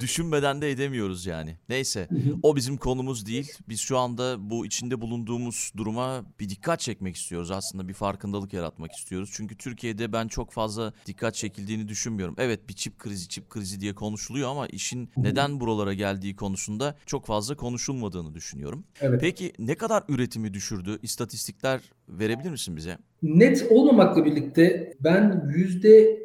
Düşünmeden 0.00 0.62
de 0.62 0.70
edemiyoruz 0.70 1.26
yani. 1.26 1.56
Neyse 1.68 2.08
o 2.42 2.56
bizim 2.56 2.76
konumuz 2.76 3.26
değil. 3.26 3.52
Biz 3.68 3.80
şu 3.80 3.98
anda 3.98 4.50
bu 4.50 4.66
içinde 4.66 5.00
bulunduğumuz 5.00 5.72
duruma 5.76 6.22
bir 6.40 6.48
dikkat 6.48 6.80
çekmek 6.80 7.16
istiyoruz. 7.16 7.50
Aslında 7.50 7.88
bir 7.88 7.94
farkındalık 7.94 8.52
yaratmak 8.52 8.92
istiyoruz. 8.92 9.30
Çünkü 9.32 9.56
Türkiye'de 9.56 10.12
ben 10.12 10.28
çok 10.28 10.52
fazla 10.52 10.92
dikkat 11.06 11.34
çekildiğini 11.34 11.88
düşünmüyorum. 11.88 12.34
Evet 12.38 12.68
bir 12.68 12.74
çip 12.74 12.98
krizi 12.98 13.28
çip 13.28 13.50
krizi 13.50 13.80
diye 13.80 13.94
konuşuluyor 13.94 14.50
ama 14.50 14.66
işin 14.66 15.10
neden 15.16 15.60
buralara 15.60 15.94
geldiği 15.94 16.36
konusunda 16.36 16.96
çok 17.06 17.26
fazla 17.26 17.56
konuşulmadığını 17.56 18.34
düşünüyorum. 18.34 18.84
Evet. 19.00 19.20
Peki 19.20 19.52
ne 19.58 19.74
kadar 19.74 20.04
üretimi 20.08 20.54
düşürdü? 20.54 20.98
İstatistikler 21.02 21.80
verebilir 22.08 22.50
misin 22.50 22.76
bize? 22.76 22.98
Net 23.22 23.66
olmamakla 23.70 24.24
birlikte 24.24 24.92
ben 25.00 25.50
yüzde 25.56 26.20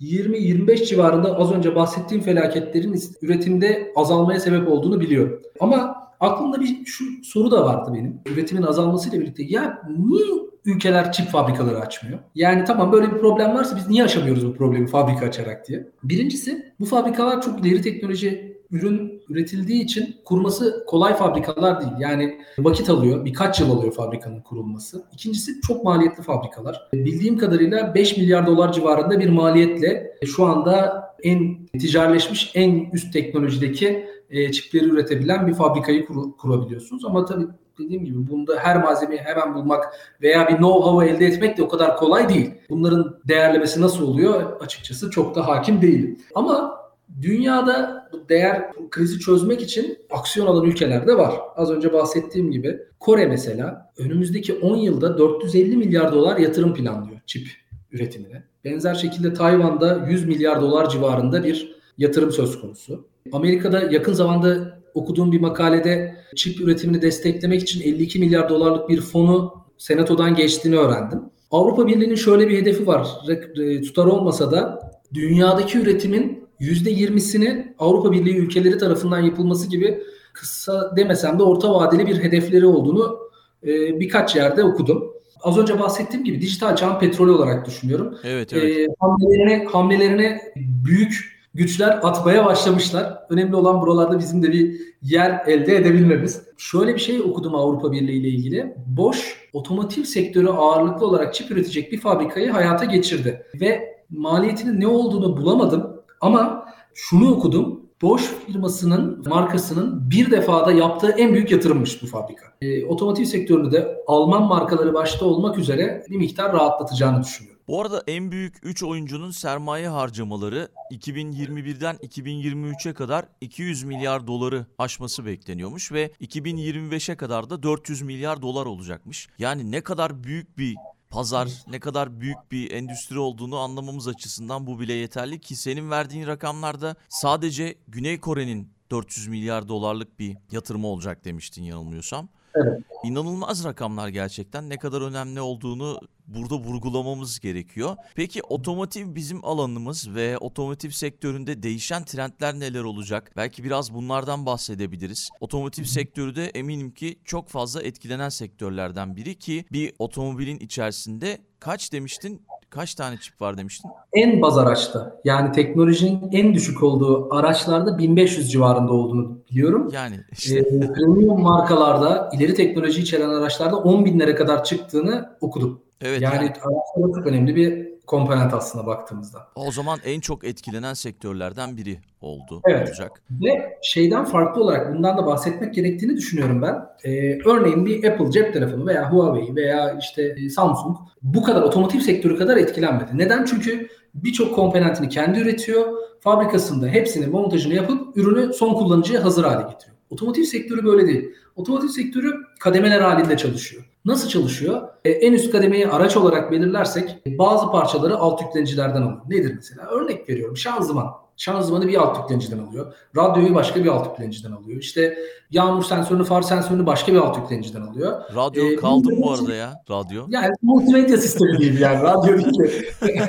20-25 0.00 0.86
civarında 0.86 1.38
az 1.38 1.52
önce 1.52 1.74
bahsettiğim 1.74 2.22
felaketlerin 2.22 3.00
üretimde 3.22 3.92
azalmaya 3.96 4.40
sebep 4.40 4.68
olduğunu 4.68 5.00
biliyorum. 5.00 5.42
Ama 5.60 5.96
aklımda 6.20 6.60
bir 6.60 6.84
şu 6.84 7.04
soru 7.24 7.50
da 7.50 7.64
vardı 7.64 7.90
benim. 7.94 8.20
Üretimin 8.32 8.62
azalmasıyla 8.62 9.20
birlikte 9.20 9.42
ya 9.42 9.82
niye 9.98 10.42
ülkeler 10.64 11.12
çip 11.12 11.28
fabrikaları 11.28 11.80
açmıyor? 11.80 12.18
Yani 12.34 12.64
tamam 12.64 12.92
böyle 12.92 13.12
bir 13.12 13.18
problem 13.18 13.54
varsa 13.54 13.76
biz 13.76 13.88
niye 13.88 14.04
aşamıyoruz 14.04 14.46
bu 14.46 14.54
problemi 14.54 14.86
fabrika 14.86 15.26
açarak 15.26 15.68
diye. 15.68 15.88
Birincisi 16.02 16.72
bu 16.80 16.84
fabrikalar 16.84 17.42
çok 17.42 17.66
ileri 17.66 17.82
teknoloji 17.82 18.61
ürün 18.72 19.22
üretildiği 19.28 19.82
için 19.82 20.16
kurması 20.24 20.84
kolay 20.86 21.14
fabrikalar 21.14 21.80
değil. 21.80 21.92
Yani 21.98 22.38
vakit 22.58 22.90
alıyor. 22.90 23.24
Birkaç 23.24 23.60
yıl 23.60 23.78
alıyor 23.78 23.92
fabrikanın 23.92 24.40
kurulması. 24.40 25.04
İkincisi 25.12 25.60
çok 25.60 25.84
maliyetli 25.84 26.22
fabrikalar. 26.22 26.88
Bildiğim 26.94 27.38
kadarıyla 27.38 27.94
5 27.94 28.16
milyar 28.16 28.46
dolar 28.46 28.72
civarında 28.72 29.20
bir 29.20 29.28
maliyetle 29.28 30.16
şu 30.26 30.44
anda 30.44 31.02
en 31.22 31.66
ticaretleşmiş, 31.66 32.50
en 32.54 32.90
üst 32.92 33.12
teknolojideki 33.12 34.06
e, 34.30 34.52
çipleri 34.52 34.84
üretebilen 34.84 35.46
bir 35.46 35.54
fabrikayı 35.54 36.06
kur- 36.06 36.36
kurabiliyorsunuz. 36.36 37.04
Ama 37.04 37.24
tabii 37.24 37.46
dediğim 37.78 38.04
gibi 38.04 38.30
bunda 38.30 38.54
her 38.58 38.82
malzemeyi 38.82 39.20
hemen 39.20 39.54
bulmak 39.54 39.84
veya 40.22 40.48
bir 40.48 40.52
know-how'ı 40.54 41.04
elde 41.08 41.26
etmek 41.26 41.58
de 41.58 41.62
o 41.62 41.68
kadar 41.68 41.96
kolay 41.96 42.28
değil. 42.28 42.50
Bunların 42.70 43.16
değerlemesi 43.28 43.80
nasıl 43.80 44.08
oluyor 44.08 44.60
açıkçası 44.60 45.10
çok 45.10 45.34
da 45.34 45.48
hakim 45.48 45.82
değilim. 45.82 46.18
Ama 46.34 46.81
Dünyada 47.20 48.08
bu 48.12 48.28
değer 48.28 48.72
krizi 48.90 49.18
çözmek 49.18 49.62
için 49.62 49.98
aksiyon 50.10 50.46
alan 50.46 50.66
ülkeler 50.66 51.06
de 51.06 51.18
var. 51.18 51.34
Az 51.56 51.70
önce 51.70 51.92
bahsettiğim 51.92 52.50
gibi 52.50 52.78
Kore 53.00 53.26
mesela 53.26 53.92
önümüzdeki 53.98 54.54
10 54.54 54.76
yılda 54.76 55.18
450 55.18 55.76
milyar 55.76 56.12
dolar 56.12 56.36
yatırım 56.36 56.74
planlıyor 56.74 57.20
çip 57.26 57.48
üretimine. 57.92 58.42
Benzer 58.64 58.94
şekilde 58.94 59.34
Tayvan'da 59.34 60.06
100 60.10 60.28
milyar 60.28 60.60
dolar 60.60 60.88
civarında 60.90 61.44
bir 61.44 61.76
yatırım 61.98 62.32
söz 62.32 62.60
konusu. 62.60 63.08
Amerika'da 63.32 63.80
yakın 63.80 64.12
zamanda 64.12 64.78
okuduğum 64.94 65.32
bir 65.32 65.40
makalede 65.40 66.16
çip 66.36 66.60
üretimini 66.60 67.02
desteklemek 67.02 67.62
için 67.62 67.80
52 67.80 68.18
milyar 68.18 68.48
dolarlık 68.48 68.88
bir 68.88 69.00
fonu 69.00 69.54
senatodan 69.78 70.34
geçtiğini 70.34 70.76
öğrendim. 70.76 71.20
Avrupa 71.50 71.86
Birliği'nin 71.86 72.14
şöyle 72.14 72.48
bir 72.48 72.58
hedefi 72.58 72.86
var. 72.86 73.08
E, 73.56 73.80
Tutar 73.80 74.06
olmasa 74.06 74.50
da 74.50 74.90
dünyadaki 75.14 75.78
üretimin 75.78 76.41
%20'sini 76.62 77.74
Avrupa 77.78 78.12
Birliği 78.12 78.36
ülkeleri 78.36 78.78
tarafından 78.78 79.20
yapılması 79.20 79.68
gibi 79.70 80.02
kısa 80.32 80.96
demesem 80.96 81.38
de 81.38 81.42
orta 81.42 81.74
vadeli 81.74 82.06
bir 82.06 82.22
hedefleri 82.22 82.66
olduğunu 82.66 83.18
e, 83.66 84.00
birkaç 84.00 84.36
yerde 84.36 84.64
okudum. 84.64 85.12
Az 85.42 85.58
önce 85.58 85.80
bahsettiğim 85.80 86.24
gibi 86.24 86.40
dijital 86.40 86.76
çağın 86.76 86.98
petrolü 86.98 87.30
olarak 87.30 87.66
düşünüyorum. 87.66 88.18
Evet 88.24 88.52
evet. 88.52 88.78
E, 88.78 88.86
hamlelerine, 89.00 89.64
hamlelerine 89.64 90.40
büyük 90.56 91.32
güçler 91.54 92.00
atmaya 92.02 92.44
başlamışlar. 92.44 93.18
Önemli 93.30 93.56
olan 93.56 93.80
buralarda 93.80 94.18
bizim 94.18 94.42
de 94.42 94.52
bir 94.52 94.80
yer 95.02 95.42
elde 95.46 95.76
edebilmemiz. 95.76 96.42
Şöyle 96.56 96.94
bir 96.94 97.00
şey 97.00 97.20
okudum 97.20 97.54
Avrupa 97.54 97.92
Birliği 97.92 98.20
ile 98.20 98.28
ilgili. 98.28 98.74
Bosch 98.86 99.20
otomotiv 99.52 100.02
sektörü 100.02 100.48
ağırlıklı 100.48 101.06
olarak 101.06 101.34
çip 101.34 101.50
üretecek 101.50 101.92
bir 101.92 102.00
fabrikayı 102.00 102.50
hayata 102.50 102.84
geçirdi. 102.84 103.46
Ve 103.60 104.02
maliyetinin 104.10 104.80
ne 104.80 104.86
olduğunu 104.86 105.36
bulamadım 105.36 105.91
ama 106.22 106.64
şunu 106.94 107.32
okudum. 107.32 107.82
Bosch 108.02 108.24
firmasının 108.46 109.28
markasının 109.28 110.10
bir 110.10 110.30
defada 110.30 110.72
yaptığı 110.72 111.10
en 111.10 111.34
büyük 111.34 111.50
yatırımmış 111.50 112.02
bu 112.02 112.06
fabrika. 112.06 112.46
E, 112.60 112.84
otomotiv 112.84 113.24
sektörünü 113.24 113.72
de 113.72 113.96
Alman 114.06 114.42
markaları 114.42 114.94
başta 114.94 115.24
olmak 115.24 115.58
üzere 115.58 116.04
bir 116.10 116.16
miktar 116.16 116.52
rahatlatacağını 116.52 117.22
düşünüyorum. 117.22 117.52
Bu 117.68 117.80
arada 117.80 118.02
en 118.06 118.30
büyük 118.30 118.56
3 118.62 118.82
oyuncunun 118.82 119.30
sermaye 119.30 119.88
harcamaları 119.88 120.68
2021'den 120.90 121.96
2023'e 121.96 122.94
kadar 122.94 123.24
200 123.40 123.84
milyar 123.84 124.26
doları 124.26 124.66
aşması 124.78 125.26
bekleniyormuş 125.26 125.92
ve 125.92 126.10
2025'e 126.20 127.16
kadar 127.16 127.50
da 127.50 127.62
400 127.62 128.02
milyar 128.02 128.42
dolar 128.42 128.66
olacakmış. 128.66 129.28
Yani 129.38 129.70
ne 129.70 129.80
kadar 129.80 130.24
büyük 130.24 130.58
bir 130.58 130.76
pazar, 131.12 131.48
ne 131.66 131.80
kadar 131.80 132.20
büyük 132.20 132.52
bir 132.52 132.70
endüstri 132.70 133.18
olduğunu 133.18 133.58
anlamamız 133.58 134.08
açısından 134.08 134.66
bu 134.66 134.80
bile 134.80 134.92
yeterli 134.92 135.40
ki 135.40 135.56
senin 135.56 135.90
verdiğin 135.90 136.26
rakamlarda 136.26 136.96
sadece 137.08 137.74
Güney 137.88 138.20
Kore'nin 138.20 138.72
400 138.90 139.28
milyar 139.28 139.68
dolarlık 139.68 140.18
bir 140.18 140.36
yatırımı 140.50 140.86
olacak 140.86 141.24
demiştin 141.24 141.62
yanılmıyorsam. 141.62 142.28
Evet. 142.54 142.80
İnanılmaz 143.04 143.64
rakamlar 143.64 144.08
gerçekten 144.08 144.68
ne 144.68 144.76
kadar 144.78 145.00
önemli 145.00 145.40
olduğunu 145.40 146.00
burada 146.26 146.54
vurgulamamız 146.54 147.40
gerekiyor. 147.40 147.96
Peki 148.14 148.42
otomotiv 148.42 149.14
bizim 149.14 149.44
alanımız 149.44 150.14
ve 150.14 150.38
otomotiv 150.38 150.90
sektöründe 150.90 151.62
değişen 151.62 152.04
trendler 152.04 152.54
neler 152.54 152.82
olacak? 152.82 153.32
Belki 153.36 153.64
biraz 153.64 153.94
bunlardan 153.94 154.46
bahsedebiliriz. 154.46 155.28
Otomotiv 155.40 155.84
sektörü 155.84 156.36
de 156.36 156.46
eminim 156.46 156.90
ki 156.90 157.18
çok 157.24 157.48
fazla 157.48 157.82
etkilenen 157.82 158.28
sektörlerden 158.28 159.16
biri 159.16 159.38
ki 159.38 159.64
bir 159.72 159.92
otomobilin 159.98 160.58
içerisinde 160.58 161.38
kaç 161.60 161.92
demiştin? 161.92 162.46
Kaç 162.74 162.94
tane 162.94 163.16
çip 163.20 163.40
var 163.40 163.58
demiştin? 163.58 163.90
En 164.12 164.42
baz 164.42 164.58
araçta 164.58 165.16
yani 165.24 165.52
teknolojinin 165.52 166.28
en 166.32 166.54
düşük 166.54 166.82
olduğu 166.82 167.34
araçlarda 167.34 167.98
1500 167.98 168.52
civarında 168.52 168.92
olduğunu 168.92 169.38
biliyorum. 169.50 169.88
Yani 169.92 170.16
işte 170.32 170.58
E, 170.58 170.92
premium 170.92 171.40
markalarda 171.42 172.30
ileri 172.34 172.54
teknoloji 172.54 173.00
içeren 173.02 173.28
araçlarda 173.28 173.76
10 173.76 174.04
binlere 174.04 174.34
kadar 174.34 174.64
çıktığını 174.64 175.30
okudum. 175.40 175.80
evet 176.00 176.20
yani 176.22 176.34
yani 176.34 176.46
araçlar 176.50 177.14
çok 177.16 177.26
önemli 177.26 177.56
bir 177.56 177.92
komponent 178.06 178.54
aslında 178.54 178.86
baktığımızda. 178.86 179.38
o 179.54 179.70
zaman 179.72 179.98
en 180.04 180.20
çok 180.20 180.44
etkilenen 180.44 180.94
sektörlerden 180.94 181.76
biri 181.76 181.98
oldu 182.20 182.60
Evet. 182.68 182.88
olacak. 182.88 183.22
Ve 183.30 183.78
şeyden 183.82 184.24
farklı 184.24 184.62
olarak 184.62 184.94
bundan 184.94 185.18
da 185.18 185.26
bahsetmek 185.26 185.74
gerektiğini 185.74 186.16
düşünüyorum 186.16 186.62
ben. 186.62 186.86
Ee, 187.04 187.38
örneğin 187.44 187.86
bir 187.86 188.04
Apple 188.04 188.30
cep 188.30 188.52
telefonu 188.52 188.86
veya 188.86 189.12
Huawei 189.12 189.56
veya 189.56 189.98
işte 190.00 190.22
e, 190.22 190.48
Samsung 190.50 190.96
bu 191.22 191.42
kadar 191.42 191.62
otomotiv 191.62 192.00
sektörü 192.00 192.36
kadar 192.38 192.56
etkilenmedi. 192.56 193.10
Neden? 193.14 193.44
Çünkü 193.44 193.88
birçok 194.14 194.54
komponentini 194.54 195.08
kendi 195.08 195.40
üretiyor. 195.40 195.86
Fabrikasında 196.20 196.86
hepsini 196.86 197.26
montajını 197.26 197.74
yapıp 197.74 198.16
ürünü 198.16 198.52
son 198.52 198.74
kullanıcıya 198.74 199.24
hazır 199.24 199.44
hale 199.44 199.70
getiriyor. 199.72 199.96
Otomotiv 200.12 200.42
sektörü 200.42 200.84
böyle 200.84 201.06
değil. 201.06 201.30
Otomotiv 201.56 201.88
sektörü 201.88 202.32
kademeler 202.60 203.00
halinde 203.00 203.36
çalışıyor. 203.36 203.84
Nasıl 204.04 204.28
çalışıyor? 204.28 204.82
Ee, 205.04 205.10
en 205.10 205.32
üst 205.32 205.52
kademeyi 205.52 205.88
araç 205.88 206.16
olarak 206.16 206.50
belirlersek 206.52 207.16
e, 207.26 207.38
bazı 207.38 207.70
parçaları 207.70 208.16
alt 208.16 208.42
yüklenicilerden 208.42 209.02
alıyor. 209.02 209.22
Nedir 209.28 209.52
mesela? 209.54 209.88
Örnek 209.88 210.28
veriyorum 210.28 210.56
şanzıman. 210.56 211.06
Şanzımanı 211.36 211.88
bir 211.88 211.94
alt 211.94 212.18
yükleniciden 212.18 212.58
alıyor. 212.58 212.94
Radyoyu 213.16 213.54
başka 213.54 213.84
bir 213.84 213.88
alt 213.88 214.06
yükleniciden 214.06 214.52
alıyor. 214.52 214.80
İşte 214.80 215.18
yağmur 215.50 215.82
sensörünü, 215.82 216.24
far 216.24 216.42
sensörünü 216.42 216.86
başka 216.86 217.12
bir 217.12 217.18
alt 217.18 217.36
yükleniciden 217.38 217.80
alıyor. 217.82 218.20
Radyo 218.36 218.64
Ee, 218.64 218.76
kaldı 218.76 219.08
mı 219.08 219.16
bu 219.22 219.32
arada 219.32 219.54
ya? 219.54 219.82
Radyo. 219.90 220.24
Yani 220.28 220.48
multimedya 220.62 221.16
sistemi 221.16 221.58
değil 221.58 221.80
yani 221.80 222.02
radyo 222.02 222.38
değil. 222.38 222.82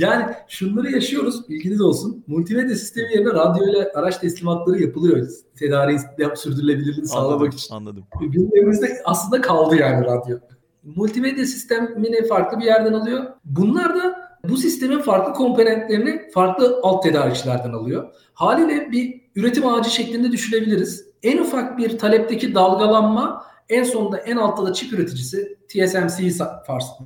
yani 0.00 0.24
şunları 0.48 0.90
yaşıyoruz 0.90 1.48
bilginiz 1.48 1.80
olsun. 1.80 2.24
Multimedya 2.26 2.76
sistemi 2.76 3.12
yerine 3.12 3.30
radyo 3.30 3.66
ile 3.66 3.92
araç 3.94 4.18
teslimatları 4.18 4.82
yapılıyor. 4.82 5.26
Tedariğin 5.58 6.00
sürdürülebilirliğini 6.34 7.08
sağlamak 7.08 7.32
Anladım, 7.32 7.56
için. 7.56 7.74
anladım. 7.74 8.04
Gündemimizde 8.20 9.02
aslında 9.04 9.40
kaldı 9.40 9.76
yani 9.76 10.06
radyo. 10.06 10.38
Multimedya 10.96 11.46
sistemini 11.46 12.26
farklı 12.26 12.58
bir 12.58 12.64
yerden 12.64 12.92
alıyor. 12.92 13.24
Bunlar 13.44 13.94
da 13.94 14.24
bu 14.48 14.56
sistemin 14.56 14.98
farklı 14.98 15.32
komponentlerini 15.32 16.30
farklı 16.34 16.80
alt 16.82 17.02
tedarikçilerden 17.02 17.72
alıyor. 17.72 18.14
Haliyle 18.34 18.92
bir 18.92 19.20
üretim 19.36 19.66
ağacı 19.66 19.90
şeklinde 19.90 20.32
düşünebiliriz. 20.32 21.06
En 21.22 21.38
ufak 21.38 21.78
bir 21.78 21.98
talepteki 21.98 22.54
dalgalanma 22.54 23.44
en 23.68 23.84
sonunda 23.84 24.16
en 24.16 24.36
altta 24.36 24.66
da 24.66 24.72
çip 24.72 24.92
üreticisi 24.92 25.58
TSMC'yi 25.68 26.32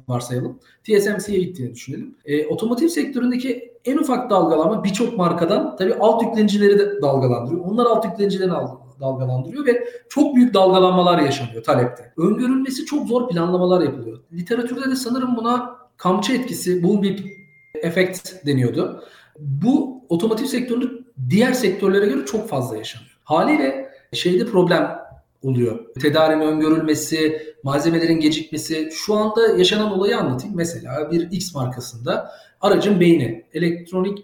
varsayalım. 0.09 0.59
TSMC'ye 0.85 1.39
gittiğini 1.39 1.75
düşünelim. 1.75 2.17
E, 2.25 2.47
otomotiv 2.47 2.89
sektöründeki 2.89 3.75
en 3.85 3.99
ufak 3.99 4.31
dalgalanma 4.31 4.85
birçok 4.85 5.17
markadan 5.17 5.77
tabii 5.77 5.95
alt 5.95 6.23
yüklenicileri 6.23 6.79
de 6.79 7.03
dalgalandırıyor. 7.03 7.65
Onlar 7.65 7.87
alt 7.87 8.05
yüklenicilerini 8.05 8.53
dalgalandırıyor 9.01 9.67
ve 9.67 9.89
çok 10.09 10.37
büyük 10.37 10.55
dalgalanmalar 10.55 11.19
yaşanıyor 11.19 11.65
talepte. 11.65 12.13
Öngörülmesi 12.17 12.85
çok 12.85 13.09
zor 13.09 13.29
planlamalar 13.29 13.81
yapılıyor. 13.81 14.19
Literatürde 14.33 14.91
de 14.91 14.97
sanırım 14.97 15.37
buna 15.37 15.77
kamçı 15.97 16.33
etkisi, 16.33 16.83
bullwhip 16.83 17.27
efekt 17.75 18.47
deniyordu. 18.47 19.03
Bu 19.39 20.03
otomotiv 20.09 20.47
sektöründe 20.47 20.87
diğer 21.31 21.53
sektörlere 21.53 22.07
göre 22.07 22.27
çok 22.27 22.49
fazla 22.49 22.77
yaşanıyor. 22.77 23.19
Haliyle 23.25 23.91
şeyde 24.13 24.47
problem 24.47 24.99
oluyor. 25.43 25.95
Tedarin 26.01 26.41
öngörülmesi, 26.41 27.43
malzemelerin 27.63 28.21
gecikmesi. 28.21 28.89
Şu 28.93 29.15
anda 29.15 29.57
yaşanan 29.57 29.93
olayı 29.93 30.19
anlatayım. 30.19 30.57
Mesela 30.57 31.11
bir 31.11 31.31
X 31.31 31.55
markasında 31.55 32.31
aracın 32.61 33.01
beyni 33.01 33.45
Electronic 33.55 34.23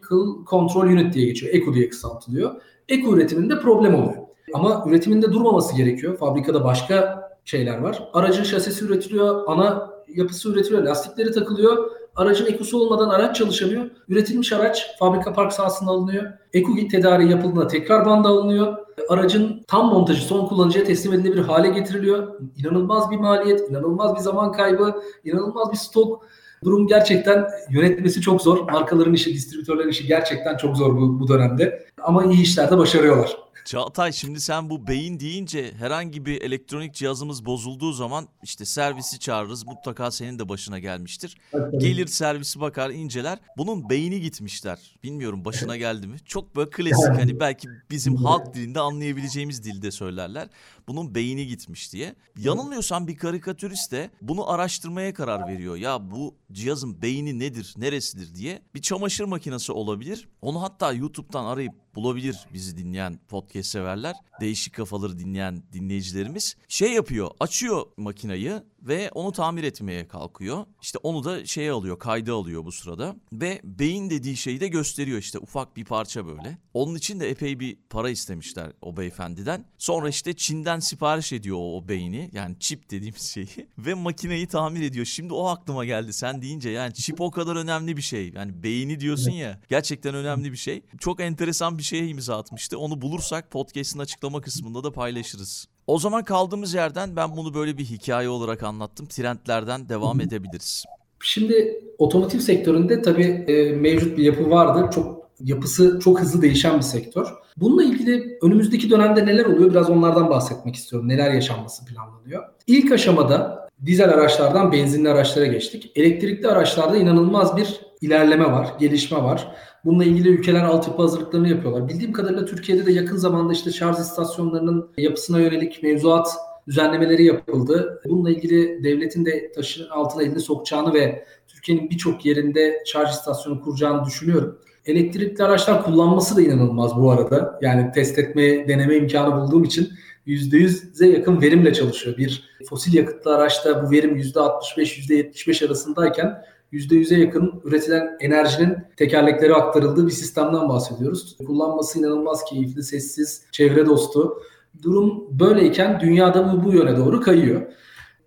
Control 0.50 0.82
Unit 0.82 1.14
diye 1.14 1.26
geçiyor. 1.26 1.54
ECU 1.54 1.74
diye 1.74 1.88
kısaltılıyor. 1.88 2.54
ECU 2.88 3.16
üretiminde 3.16 3.60
problem 3.60 3.94
oluyor. 3.94 4.24
Ama 4.54 4.84
üretiminde 4.88 5.32
durmaması 5.32 5.76
gerekiyor. 5.76 6.16
Fabrikada 6.18 6.64
başka 6.64 7.24
şeyler 7.44 7.78
var. 7.78 8.08
Aracın 8.12 8.42
şasisi 8.42 8.84
üretiliyor, 8.84 9.44
ana 9.46 9.90
yapısı 10.14 10.52
üretiliyor, 10.52 10.82
lastikleri 10.82 11.32
takılıyor. 11.32 11.90
Aracın 12.16 12.46
ekusu 12.46 12.78
olmadan 12.78 13.08
araç 13.08 13.36
çalışamıyor. 13.36 13.90
Üretilmiş 14.08 14.52
araç 14.52 14.98
fabrika 14.98 15.32
park 15.32 15.52
sahasına 15.52 15.90
alınıyor. 15.90 16.32
Eku 16.52 16.88
tedariği 16.88 17.30
yapıldığında 17.30 17.66
tekrar 17.66 18.06
banda 18.06 18.28
alınıyor. 18.28 18.76
Aracın 19.08 19.64
tam 19.68 19.86
montajı 19.86 20.22
son 20.22 20.46
kullanıcıya 20.46 20.84
teslim 20.84 21.12
edilebilir 21.12 21.42
hale 21.42 21.68
getiriliyor. 21.68 22.40
İnanılmaz 22.56 23.10
bir 23.10 23.16
maliyet, 23.16 23.70
inanılmaz 23.70 24.14
bir 24.14 24.20
zaman 24.20 24.52
kaybı, 24.52 25.02
inanılmaz 25.24 25.72
bir 25.72 25.76
stok. 25.76 26.26
Durum 26.64 26.86
gerçekten 26.86 27.46
yönetmesi 27.70 28.20
çok 28.20 28.42
zor. 28.42 28.70
Markaların 28.70 29.14
işi, 29.14 29.34
distribütörlerin 29.34 29.88
işi 29.88 30.06
gerçekten 30.06 30.56
çok 30.56 30.76
zor 30.76 30.96
bu, 30.96 31.20
bu 31.20 31.28
dönemde. 31.28 31.86
Ama 32.02 32.24
iyi 32.24 32.42
işlerde 32.42 32.78
başarıyorlar. 32.78 33.43
Çağatay 33.64 34.12
şimdi 34.12 34.40
sen 34.40 34.70
bu 34.70 34.86
beyin 34.86 35.20
deyince 35.20 35.72
herhangi 35.78 36.26
bir 36.26 36.42
elektronik 36.42 36.94
cihazımız 36.94 37.46
bozulduğu 37.46 37.92
zaman 37.92 38.28
işte 38.42 38.64
servisi 38.64 39.18
çağırırız. 39.18 39.66
Mutlaka 39.66 40.10
senin 40.10 40.38
de 40.38 40.48
başına 40.48 40.78
gelmiştir. 40.78 41.36
Gelir 41.78 42.06
servisi 42.06 42.60
bakar 42.60 42.90
inceler. 42.90 43.38
Bunun 43.56 43.90
beyni 43.90 44.20
gitmişler. 44.20 44.96
Bilmiyorum 45.02 45.44
başına 45.44 45.76
geldi 45.76 46.06
mi? 46.06 46.16
Çok 46.26 46.56
böyle 46.56 46.70
klasik 46.70 47.14
hani 47.18 47.40
belki 47.40 47.68
bizim 47.90 48.16
halk 48.16 48.54
dilinde 48.54 48.80
anlayabileceğimiz 48.80 49.64
dilde 49.64 49.90
söylerler. 49.90 50.48
Bunun 50.88 51.14
beyni 51.14 51.46
gitmiş 51.46 51.92
diye. 51.92 52.14
Yanılmıyorsam 52.38 53.08
bir 53.08 53.16
karikatürist 53.16 53.92
de 53.92 54.10
bunu 54.22 54.50
araştırmaya 54.50 55.14
karar 55.14 55.48
veriyor. 55.48 55.76
Ya 55.76 56.10
bu 56.10 56.34
cihazın 56.52 57.02
beyni 57.02 57.38
nedir, 57.38 57.74
neresidir 57.76 58.34
diye. 58.34 58.62
Bir 58.74 58.82
çamaşır 58.82 59.24
makinesi 59.24 59.72
olabilir. 59.72 60.28
Onu 60.42 60.62
hatta 60.62 60.92
YouTube'dan 60.92 61.44
arayıp 61.44 61.72
bulabilir 61.94 62.36
bizi 62.52 62.76
dinleyen 62.76 63.20
podcast 63.28 63.68
severler. 63.68 64.16
Değişik 64.40 64.74
kafaları 64.74 65.18
dinleyen 65.18 65.62
dinleyicilerimiz. 65.72 66.56
Şey 66.68 66.92
yapıyor, 66.92 67.30
açıyor 67.40 67.86
makinayı 67.96 68.62
ve 68.84 69.10
onu 69.14 69.32
tamir 69.32 69.64
etmeye 69.64 70.08
kalkıyor. 70.08 70.66
İşte 70.82 70.98
onu 71.02 71.24
da 71.24 71.46
şeye 71.46 71.72
alıyor, 71.72 71.98
kayda 71.98 72.34
alıyor 72.34 72.64
bu 72.64 72.72
sırada. 72.72 73.16
Ve 73.32 73.60
beyin 73.64 74.10
dediği 74.10 74.36
şeyi 74.36 74.60
de 74.60 74.68
gösteriyor 74.68 75.18
işte 75.18 75.38
ufak 75.38 75.76
bir 75.76 75.84
parça 75.84 76.26
böyle. 76.26 76.58
Onun 76.74 76.94
için 76.94 77.20
de 77.20 77.30
epey 77.30 77.60
bir 77.60 77.78
para 77.90 78.10
istemişler 78.10 78.72
o 78.82 78.96
beyefendiden. 78.96 79.64
Sonra 79.78 80.08
işte 80.08 80.36
Çin'den 80.36 80.78
sipariş 80.78 81.32
ediyor 81.32 81.56
o, 81.56 81.76
o 81.76 81.88
beyni 81.88 82.30
yani 82.32 82.56
çip 82.60 82.90
dediğimiz 82.90 83.22
şeyi 83.22 83.48
ve 83.78 83.94
makineyi 83.94 84.46
tamir 84.46 84.82
ediyor. 84.82 85.06
Şimdi 85.06 85.34
o 85.34 85.46
aklıma 85.46 85.84
geldi 85.84 86.12
sen 86.12 86.42
deyince 86.42 86.70
yani 86.70 86.94
çip 86.94 87.20
o 87.20 87.30
kadar 87.30 87.56
önemli 87.56 87.96
bir 87.96 88.02
şey. 88.02 88.32
Yani 88.32 88.62
beyni 88.62 89.00
diyorsun 89.00 89.30
ya 89.30 89.60
gerçekten 89.68 90.14
önemli 90.14 90.52
bir 90.52 90.56
şey. 90.56 90.82
Çok 90.98 91.20
enteresan 91.20 91.78
bir 91.78 91.82
şeye 91.82 92.08
imza 92.08 92.38
atmıştı. 92.38 92.78
Onu 92.78 93.00
bulursak 93.00 93.50
podcast'ın 93.50 93.98
açıklama 93.98 94.40
kısmında 94.40 94.84
da 94.84 94.92
paylaşırız. 94.92 95.68
O 95.86 95.98
zaman 95.98 96.24
kaldığımız 96.24 96.74
yerden 96.74 97.16
ben 97.16 97.36
bunu 97.36 97.54
böyle 97.54 97.78
bir 97.78 97.84
hikaye 97.84 98.28
olarak 98.28 98.62
anlattım. 98.62 99.06
Trendlerden 99.06 99.88
devam 99.88 100.20
edebiliriz. 100.20 100.84
Şimdi 101.20 101.84
otomotiv 101.98 102.38
sektöründe 102.38 103.02
tabii 103.02 103.44
e, 103.48 103.72
mevcut 103.72 104.18
bir 104.18 104.24
yapı 104.24 104.50
vardı. 104.50 104.90
Çok 104.94 105.24
yapısı 105.40 106.00
çok 106.04 106.20
hızlı 106.20 106.42
değişen 106.42 106.76
bir 106.76 106.82
sektör. 106.82 107.26
Bununla 107.56 107.84
ilgili 107.84 108.38
önümüzdeki 108.42 108.90
dönemde 108.90 109.26
neler 109.26 109.44
oluyor 109.44 109.70
biraz 109.70 109.90
onlardan 109.90 110.30
bahsetmek 110.30 110.74
istiyorum. 110.74 111.08
Neler 111.08 111.32
yaşanması 111.32 111.84
planlanıyor. 111.84 112.44
İlk 112.66 112.92
aşamada 112.92 113.68
dizel 113.86 114.10
araçlardan 114.10 114.72
benzinli 114.72 115.08
araçlara 115.08 115.46
geçtik. 115.46 115.92
Elektrikli 115.94 116.48
araçlarda 116.48 116.96
inanılmaz 116.96 117.56
bir 117.56 117.80
ilerleme 118.00 118.44
var, 118.44 118.68
gelişme 118.80 119.22
var. 119.22 119.54
Bununla 119.84 120.04
ilgili 120.04 120.28
ülkeler 120.28 120.64
altyapı 120.64 121.02
hazırlıklarını 121.02 121.48
yapıyorlar. 121.48 121.88
Bildiğim 121.88 122.12
kadarıyla 122.12 122.44
Türkiye'de 122.44 122.86
de 122.86 122.92
yakın 122.92 123.16
zamanda 123.16 123.52
işte 123.52 123.72
şarj 123.72 123.98
istasyonlarının 123.98 124.90
yapısına 124.98 125.40
yönelik 125.40 125.82
mevzuat 125.82 126.28
düzenlemeleri 126.66 127.24
yapıldı. 127.24 128.02
Bununla 128.08 128.30
ilgili 128.30 128.84
devletin 128.84 129.24
de 129.24 129.52
taşın 129.52 129.88
altına 129.88 130.22
elini 130.22 130.40
sokacağını 130.40 130.94
ve 130.94 131.24
Türkiye'nin 131.48 131.90
birçok 131.90 132.24
yerinde 132.24 132.82
şarj 132.86 133.10
istasyonu 133.10 133.60
kuracağını 133.60 134.04
düşünüyorum. 134.04 134.58
Elektrikli 134.86 135.42
araçlar 135.42 135.84
kullanması 135.84 136.36
da 136.36 136.42
inanılmaz 136.42 136.96
bu 136.96 137.10
arada. 137.10 137.58
Yani 137.62 137.92
test 137.92 138.18
etme, 138.18 138.68
deneme 138.68 138.96
imkanı 138.96 139.36
bulduğum 139.36 139.64
için 139.64 139.88
%100'e 140.26 141.08
yakın 141.08 141.40
verimle 141.42 141.72
çalışıyor. 141.72 142.16
Bir 142.16 142.50
fosil 142.68 142.94
yakıtlı 142.94 143.36
araçta 143.36 143.86
bu 143.86 143.90
verim 143.90 144.16
%65-%75 144.16 145.66
arasındayken 145.66 146.44
%100'e 146.74 147.20
yakın 147.20 147.60
üretilen 147.64 148.16
enerjinin 148.20 148.76
tekerleklere 148.96 149.54
aktarıldığı 149.54 150.06
bir 150.06 150.12
sistemden 150.12 150.68
bahsediyoruz. 150.68 151.36
Kullanması 151.46 151.98
inanılmaz 151.98 152.44
keyifli, 152.44 152.82
sessiz, 152.82 153.42
çevre 153.52 153.86
dostu. 153.86 154.42
Durum 154.82 155.24
böyleyken 155.40 156.00
dünyada 156.00 156.52
bu, 156.52 156.64
bu 156.64 156.72
yöne 156.72 156.96
doğru 156.96 157.20
kayıyor. 157.20 157.62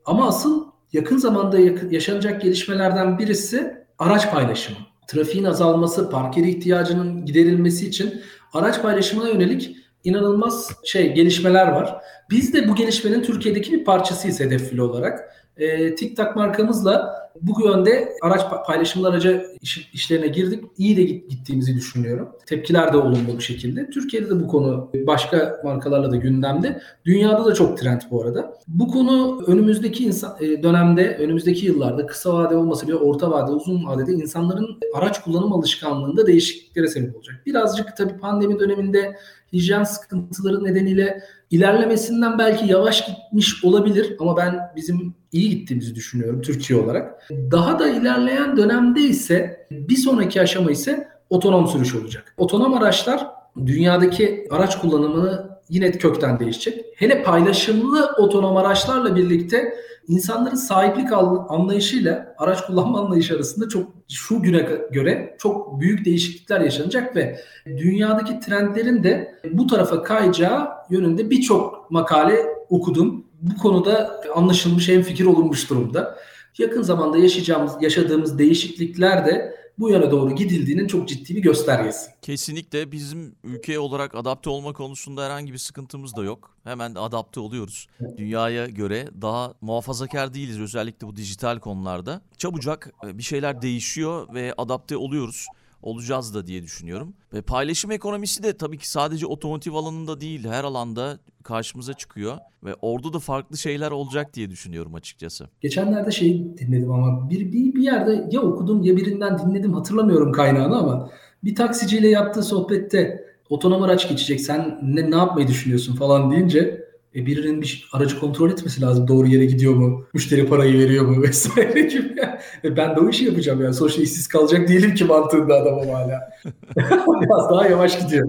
Ama 0.05 0.27
asıl 0.27 0.65
yakın 0.93 1.17
zamanda 1.17 1.59
yaşanacak 1.91 2.41
gelişmelerden 2.41 3.19
birisi 3.19 3.73
araç 3.99 4.31
paylaşımı. 4.31 4.77
Trafiğin 5.07 5.43
azalması, 5.43 6.09
park 6.09 6.37
yeri 6.37 6.49
ihtiyacının 6.49 7.25
giderilmesi 7.25 7.87
için 7.87 8.21
araç 8.53 8.81
paylaşımına 8.81 9.29
yönelik 9.29 9.77
inanılmaz 10.03 10.71
şey 10.83 11.13
gelişmeler 11.13 11.67
var. 11.67 12.01
Biz 12.29 12.53
de 12.53 12.69
bu 12.69 12.75
gelişmenin 12.75 13.23
Türkiye'deki 13.23 13.71
bir 13.71 13.85
parçasıyız 13.85 14.39
hedefli 14.39 14.81
olarak. 14.81 15.46
E, 15.57 15.95
TikTok 15.95 16.35
markamızla 16.35 17.27
bu 17.41 17.61
yönde 17.61 18.13
araç 18.21 18.41
paylaşımlı 18.67 19.09
araca 19.09 19.43
iş, 19.61 19.89
işlerine 19.93 20.27
girdik. 20.27 20.63
İyi 20.77 20.97
de 20.97 21.03
gittiğimizi 21.03 21.75
düşünüyorum. 21.75 22.29
Tepkiler 22.45 22.93
de 22.93 22.97
olumlu 22.97 23.37
bir 23.37 23.43
şekilde. 23.43 23.89
Türkiye'de 23.89 24.29
de 24.29 24.39
bu 24.39 24.47
konu 24.47 24.91
başka 25.07 25.61
markalarla 25.63 26.11
da 26.11 26.15
gündemde. 26.15 26.81
Dünyada 27.05 27.45
da 27.45 27.53
çok 27.53 27.77
trend 27.77 28.01
bu 28.11 28.23
arada. 28.23 28.53
Bu 28.67 28.87
konu 28.87 29.43
önümüzdeki 29.47 30.03
insan, 30.03 30.35
e, 30.39 30.63
dönemde, 30.63 31.17
önümüzdeki 31.17 31.65
yıllarda 31.65 32.05
kısa 32.05 32.33
vade 32.33 32.55
olmasa 32.55 32.87
bile 32.87 32.95
orta 32.95 33.31
vade, 33.31 33.51
uzun 33.51 33.85
vadede 33.85 34.11
insanların 34.11 34.79
araç 34.93 35.21
kullanım 35.21 35.53
alışkanlığında 35.53 36.27
değişikliklere 36.27 36.87
sebep 36.87 37.15
olacak. 37.15 37.35
Birazcık 37.45 37.97
tabii 37.97 38.17
pandemi 38.17 38.59
döneminde 38.59 39.15
hijyen 39.53 39.83
sıkıntıları 39.83 40.63
nedeniyle 40.63 41.23
ilerlemesinden 41.51 42.39
belki 42.39 42.71
yavaş 42.71 43.05
gitmiş 43.07 43.63
olabilir 43.63 44.15
ama 44.19 44.37
ben 44.37 44.59
bizim 44.75 45.15
iyi 45.31 45.49
gittiğimizi 45.49 45.95
düşünüyorum 45.95 46.41
Türkiye 46.41 46.79
olarak. 46.79 47.29
Daha 47.31 47.79
da 47.79 47.87
ilerleyen 47.87 48.57
dönemde 48.57 49.01
ise 49.01 49.67
bir 49.71 49.97
sonraki 49.97 50.41
aşama 50.41 50.71
ise 50.71 51.07
otonom 51.29 51.67
sürüş 51.67 51.95
olacak. 51.95 52.33
Otonom 52.37 52.73
araçlar 52.73 53.27
dünyadaki 53.65 54.47
araç 54.51 54.79
kullanımını 54.79 55.49
yine 55.69 55.91
kökten 55.91 56.39
değişecek. 56.39 56.85
Hele 56.95 57.23
paylaşımlı 57.23 58.11
otonom 58.17 58.57
araçlarla 58.57 59.15
birlikte 59.15 59.73
insanların 60.07 60.55
sahiplik 60.55 61.11
anlayışıyla 61.49 62.35
araç 62.37 62.65
kullanma 62.65 62.99
anlayışı 62.99 63.35
arasında 63.35 63.69
çok 63.69 63.87
şu 64.09 64.41
güne 64.41 64.67
göre 64.91 65.35
çok 65.39 65.79
büyük 65.79 66.05
değişiklikler 66.05 66.61
yaşanacak 66.61 67.15
ve 67.15 67.39
dünyadaki 67.65 68.39
trendlerin 68.39 69.03
de 69.03 69.41
bu 69.51 69.67
tarafa 69.67 70.03
kayacağı 70.03 70.67
yönünde 70.89 71.29
birçok 71.29 71.91
makale 71.91 72.45
okudum. 72.69 73.25
Bu 73.41 73.57
konuda 73.61 74.21
anlaşılmış 74.35 74.89
en 74.89 75.01
fikir 75.01 75.25
olunmuş 75.25 75.69
durumda. 75.69 76.17
Yakın 76.57 76.81
zamanda 76.81 77.17
yaşayacağımız, 77.17 77.71
yaşadığımız 77.81 78.39
değişiklikler 78.39 79.25
de 79.25 79.55
bu 79.79 79.89
yöne 79.89 80.11
doğru 80.11 80.35
gidildiğinin 80.35 80.87
çok 80.87 81.07
ciddi 81.07 81.35
bir 81.35 81.41
göstergesi. 81.41 82.11
Kesinlikle 82.21 82.91
bizim 82.91 83.35
ülke 83.43 83.79
olarak 83.79 84.15
adapte 84.15 84.49
olma 84.49 84.73
konusunda 84.73 85.25
herhangi 85.25 85.53
bir 85.53 85.57
sıkıntımız 85.57 86.15
da 86.15 86.23
yok. 86.23 86.57
Hemen 86.63 86.95
de 86.95 86.99
adapte 86.99 87.39
oluyoruz. 87.39 87.87
Dünyaya 88.17 88.65
göre 88.65 89.07
daha 89.21 89.53
muhafazakar 89.61 90.33
değiliz 90.33 90.59
özellikle 90.59 91.07
bu 91.07 91.15
dijital 91.15 91.59
konularda. 91.59 92.21
Çabucak 92.37 92.93
e, 93.07 93.17
bir 93.17 93.23
şeyler 93.23 93.61
değişiyor 93.61 94.33
ve 94.33 94.53
adapte 94.57 94.97
oluyoruz 94.97 95.47
olacağız 95.87 96.35
da 96.35 96.47
diye 96.47 96.63
düşünüyorum. 96.63 97.13
Ve 97.33 97.41
paylaşım 97.41 97.91
ekonomisi 97.91 98.43
de 98.43 98.57
tabii 98.57 98.77
ki 98.77 98.89
sadece 98.89 99.25
otomotiv 99.25 99.73
alanında 99.73 100.21
değil 100.21 100.47
her 100.47 100.63
alanda 100.63 101.19
karşımıza 101.43 101.93
çıkıyor 101.93 102.37
ve 102.63 102.75
orada 102.81 103.13
da 103.13 103.19
farklı 103.19 103.57
şeyler 103.57 103.91
olacak 103.91 104.33
diye 104.33 104.49
düşünüyorum 104.49 104.95
açıkçası. 104.95 105.49
Geçenlerde 105.61 106.11
şey 106.11 106.57
dinledim 106.57 106.91
ama 106.91 107.29
bir, 107.29 107.51
bir, 107.53 107.75
bir 107.75 107.83
yerde 107.83 108.27
ya 108.31 108.41
okudum 108.41 108.83
ya 108.83 108.97
birinden 108.97 109.37
dinledim 109.37 109.73
hatırlamıyorum 109.73 110.31
kaynağını 110.31 110.77
ama 110.77 111.09
bir 111.43 111.55
taksiciyle 111.55 112.07
yaptığı 112.07 112.43
sohbette 112.43 113.25
otonom 113.49 113.83
araç 113.83 114.09
geçecek 114.09 114.41
sen 114.41 114.79
ne, 114.83 115.11
ne 115.11 115.15
yapmayı 115.15 115.47
düşünüyorsun 115.47 115.95
falan 115.95 116.31
deyince 116.31 116.86
e, 117.17 117.25
birinin 117.25 117.61
bir 117.61 117.89
aracı 117.93 118.19
kontrol 118.19 118.51
etmesi 118.51 118.81
lazım. 118.81 119.07
Doğru 119.07 119.27
yere 119.27 119.45
gidiyor 119.45 119.73
mu? 119.73 120.05
Müşteri 120.13 120.47
parayı 120.47 120.79
veriyor 120.79 121.05
mu? 121.05 121.23
Vesaire 121.27 121.81
gibi. 121.81 122.21
E, 122.63 122.77
ben 122.77 122.95
de 122.95 122.99
o 122.99 123.09
işi 123.09 123.25
yapacağım 123.25 123.61
yani. 123.61 123.73
Sonuçta 123.73 124.01
işsiz 124.01 124.27
kalacak 124.27 124.67
değilim 124.67 124.95
ki 124.95 125.05
mantığında 125.05 125.55
adamım 125.55 125.89
hala. 125.89 126.29
Biraz 127.21 127.49
daha 127.49 127.67
yavaş 127.67 127.99
gidiyor. 127.99 128.27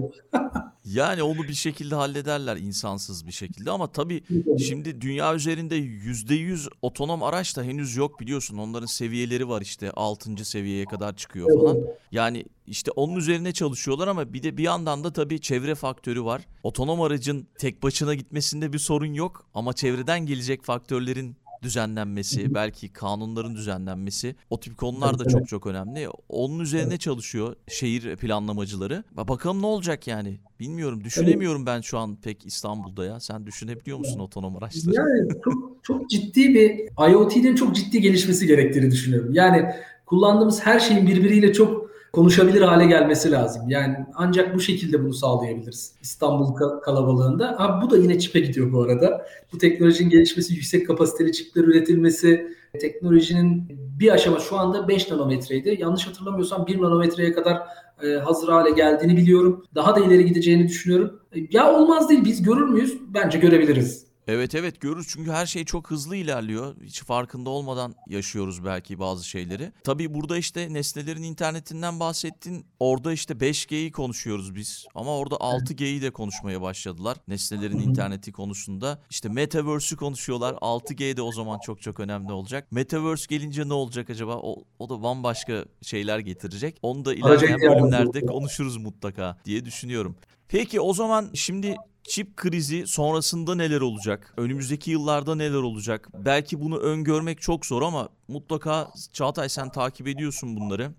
Yani 0.93 1.23
onu 1.23 1.43
bir 1.43 1.53
şekilde 1.53 1.95
hallederler 1.95 2.57
insansız 2.57 3.27
bir 3.27 3.31
şekilde 3.31 3.71
ama 3.71 3.91
tabii 3.91 4.23
şimdi 4.59 5.01
dünya 5.01 5.35
üzerinde 5.35 5.77
%100 5.77 6.69
otonom 6.81 7.23
araç 7.23 7.57
da 7.57 7.63
henüz 7.63 7.95
yok 7.95 8.19
biliyorsun. 8.19 8.57
Onların 8.57 8.85
seviyeleri 8.85 9.49
var 9.49 9.61
işte 9.61 9.91
6. 9.91 10.45
seviyeye 10.45 10.85
kadar 10.85 11.15
çıkıyor 11.15 11.59
falan. 11.59 11.77
Yani 12.11 12.45
işte 12.67 12.91
onun 12.91 13.15
üzerine 13.15 13.51
çalışıyorlar 13.51 14.07
ama 14.07 14.33
bir 14.33 14.43
de 14.43 14.57
bir 14.57 14.63
yandan 14.63 15.03
da 15.03 15.13
tabii 15.13 15.41
çevre 15.41 15.75
faktörü 15.75 16.23
var. 16.23 16.41
Otonom 16.63 17.01
aracın 17.01 17.47
tek 17.57 17.83
başına 17.83 18.13
gitmesinde 18.15 18.73
bir 18.73 18.79
sorun 18.79 19.13
yok 19.13 19.45
ama 19.53 19.73
çevreden 19.73 20.25
gelecek 20.25 20.63
faktörlerin 20.63 21.35
düzenlenmesi, 21.61 22.53
belki 22.53 22.89
kanunların 22.93 23.55
düzenlenmesi 23.55 24.35
o 24.49 24.59
tip 24.59 24.77
konular 24.77 25.19
da 25.19 25.25
çok 25.25 25.47
çok 25.47 25.67
önemli. 25.67 26.07
Onun 26.29 26.59
üzerine 26.59 26.97
çalışıyor 26.97 27.55
şehir 27.67 28.15
planlamacıları. 28.15 29.03
Bakalım 29.11 29.61
ne 29.61 29.65
olacak 29.65 30.07
yani? 30.07 30.39
Bilmiyorum. 30.59 31.03
Düşünemiyorum 31.03 31.65
ben 31.65 31.81
şu 31.81 31.97
an 31.97 32.15
pek 32.15 32.45
İstanbul'da 32.45 33.05
ya. 33.05 33.19
Sen 33.19 33.45
düşünebiliyor 33.45 33.97
musun 33.97 34.19
otonom 34.19 34.57
araçları? 34.57 34.95
Yani 34.95 35.29
çok, 35.43 35.83
çok 35.83 36.09
ciddi 36.09 36.53
bir 36.53 36.89
IoT'nin 37.11 37.55
çok 37.55 37.75
ciddi 37.75 38.01
gelişmesi 38.01 38.47
gerektiğini 38.47 38.91
düşünüyorum. 38.91 39.33
Yani 39.33 39.65
kullandığımız 40.05 40.65
her 40.65 40.79
şeyin 40.79 41.07
birbiriyle 41.07 41.53
çok 41.53 41.88
konuşabilir 42.11 42.61
hale 42.61 42.85
gelmesi 42.85 43.31
lazım. 43.31 43.69
Yani 43.69 43.95
ancak 44.15 44.55
bu 44.55 44.59
şekilde 44.59 45.03
bunu 45.03 45.13
sağlayabiliriz. 45.13 45.95
İstanbul 46.01 46.55
kalabalığında. 46.81 47.55
Ha, 47.57 47.79
bu 47.83 47.89
da 47.89 47.97
yine 47.97 48.19
çipe 48.19 48.39
gidiyor 48.39 48.73
bu 48.73 48.81
arada. 48.81 49.25
Bu 49.53 49.57
teknolojinin 49.57 50.09
gelişmesi, 50.09 50.53
yüksek 50.53 50.87
kapasiteli 50.87 51.31
çipler 51.33 51.63
üretilmesi, 51.63 52.47
teknolojinin 52.81 53.79
bir 53.99 54.11
aşama 54.11 54.39
şu 54.39 54.57
anda 54.57 54.87
5 54.87 55.11
nanometreydi. 55.11 55.77
Yanlış 55.79 56.07
hatırlamıyorsam 56.07 56.67
1 56.67 56.81
nanometreye 56.81 57.33
kadar 57.33 57.61
e, 58.03 58.07
hazır 58.07 58.49
hale 58.49 58.71
geldiğini 58.71 59.17
biliyorum. 59.17 59.65
Daha 59.75 59.95
da 59.95 59.99
ileri 59.99 60.25
gideceğini 60.25 60.67
düşünüyorum. 60.67 61.19
E, 61.35 61.39
ya 61.51 61.73
olmaz 61.73 62.09
değil 62.09 62.25
biz 62.25 62.43
görür 62.43 62.69
müyüz? 62.69 62.97
Bence 63.13 63.37
görebiliriz. 63.37 64.08
Evet 64.31 64.55
evet 64.55 64.81
görürüz 64.81 65.07
çünkü 65.09 65.31
her 65.31 65.45
şey 65.45 65.65
çok 65.65 65.91
hızlı 65.91 66.15
ilerliyor. 66.15 66.75
Hiç 66.83 67.03
farkında 67.03 67.49
olmadan 67.49 67.95
yaşıyoruz 68.07 68.65
belki 68.65 68.99
bazı 68.99 69.27
şeyleri. 69.29 69.71
Tabii 69.83 70.13
burada 70.13 70.37
işte 70.37 70.73
nesnelerin 70.73 71.23
internetinden 71.23 71.99
bahsettin. 71.99 72.65
Orada 72.79 73.13
işte 73.13 73.33
5G'yi 73.33 73.91
konuşuyoruz 73.91 74.55
biz. 74.55 74.85
Ama 74.95 75.17
orada 75.17 75.35
6G'yi 75.35 76.01
de 76.01 76.11
konuşmaya 76.11 76.61
başladılar. 76.61 77.17
Nesnelerin 77.27 77.79
interneti 77.79 78.31
konusunda. 78.31 79.01
İşte 79.09 79.29
Metaverse'ü 79.29 79.97
konuşuyorlar. 79.97 80.53
6G 80.53 81.17
de 81.17 81.21
o 81.21 81.31
zaman 81.31 81.59
çok 81.59 81.81
çok 81.81 81.99
önemli 81.99 82.31
olacak. 82.31 82.71
Metaverse 82.71 83.25
gelince 83.29 83.69
ne 83.69 83.73
olacak 83.73 84.09
acaba? 84.09 84.35
O, 84.37 84.63
o 84.79 84.89
da 84.89 85.03
bambaşka 85.03 85.65
şeyler 85.81 86.19
getirecek. 86.19 86.77
Onu 86.81 87.05
da 87.05 87.13
ilerleyen 87.13 87.59
bölümlerde 87.61 88.25
konuşuruz 88.25 88.77
mutlaka 88.77 89.37
diye 89.45 89.65
düşünüyorum. 89.65 90.15
Peki 90.49 90.81
o 90.81 90.93
zaman 90.93 91.29
şimdi 91.33 91.75
Çip 92.03 92.37
krizi 92.37 92.87
sonrasında 92.87 93.55
neler 93.55 93.81
olacak? 93.81 94.33
Önümüzdeki 94.37 94.91
yıllarda 94.91 95.35
neler 95.35 95.57
olacak? 95.57 96.09
Belki 96.25 96.61
bunu 96.61 96.77
öngörmek 96.77 97.41
çok 97.41 97.65
zor 97.65 97.81
ama 97.81 98.09
mutlaka 98.27 98.87
Çağatay 99.13 99.49
sen 99.49 99.69
takip 99.69 100.07
ediyorsun 100.07 100.55
bunları. 100.55 100.91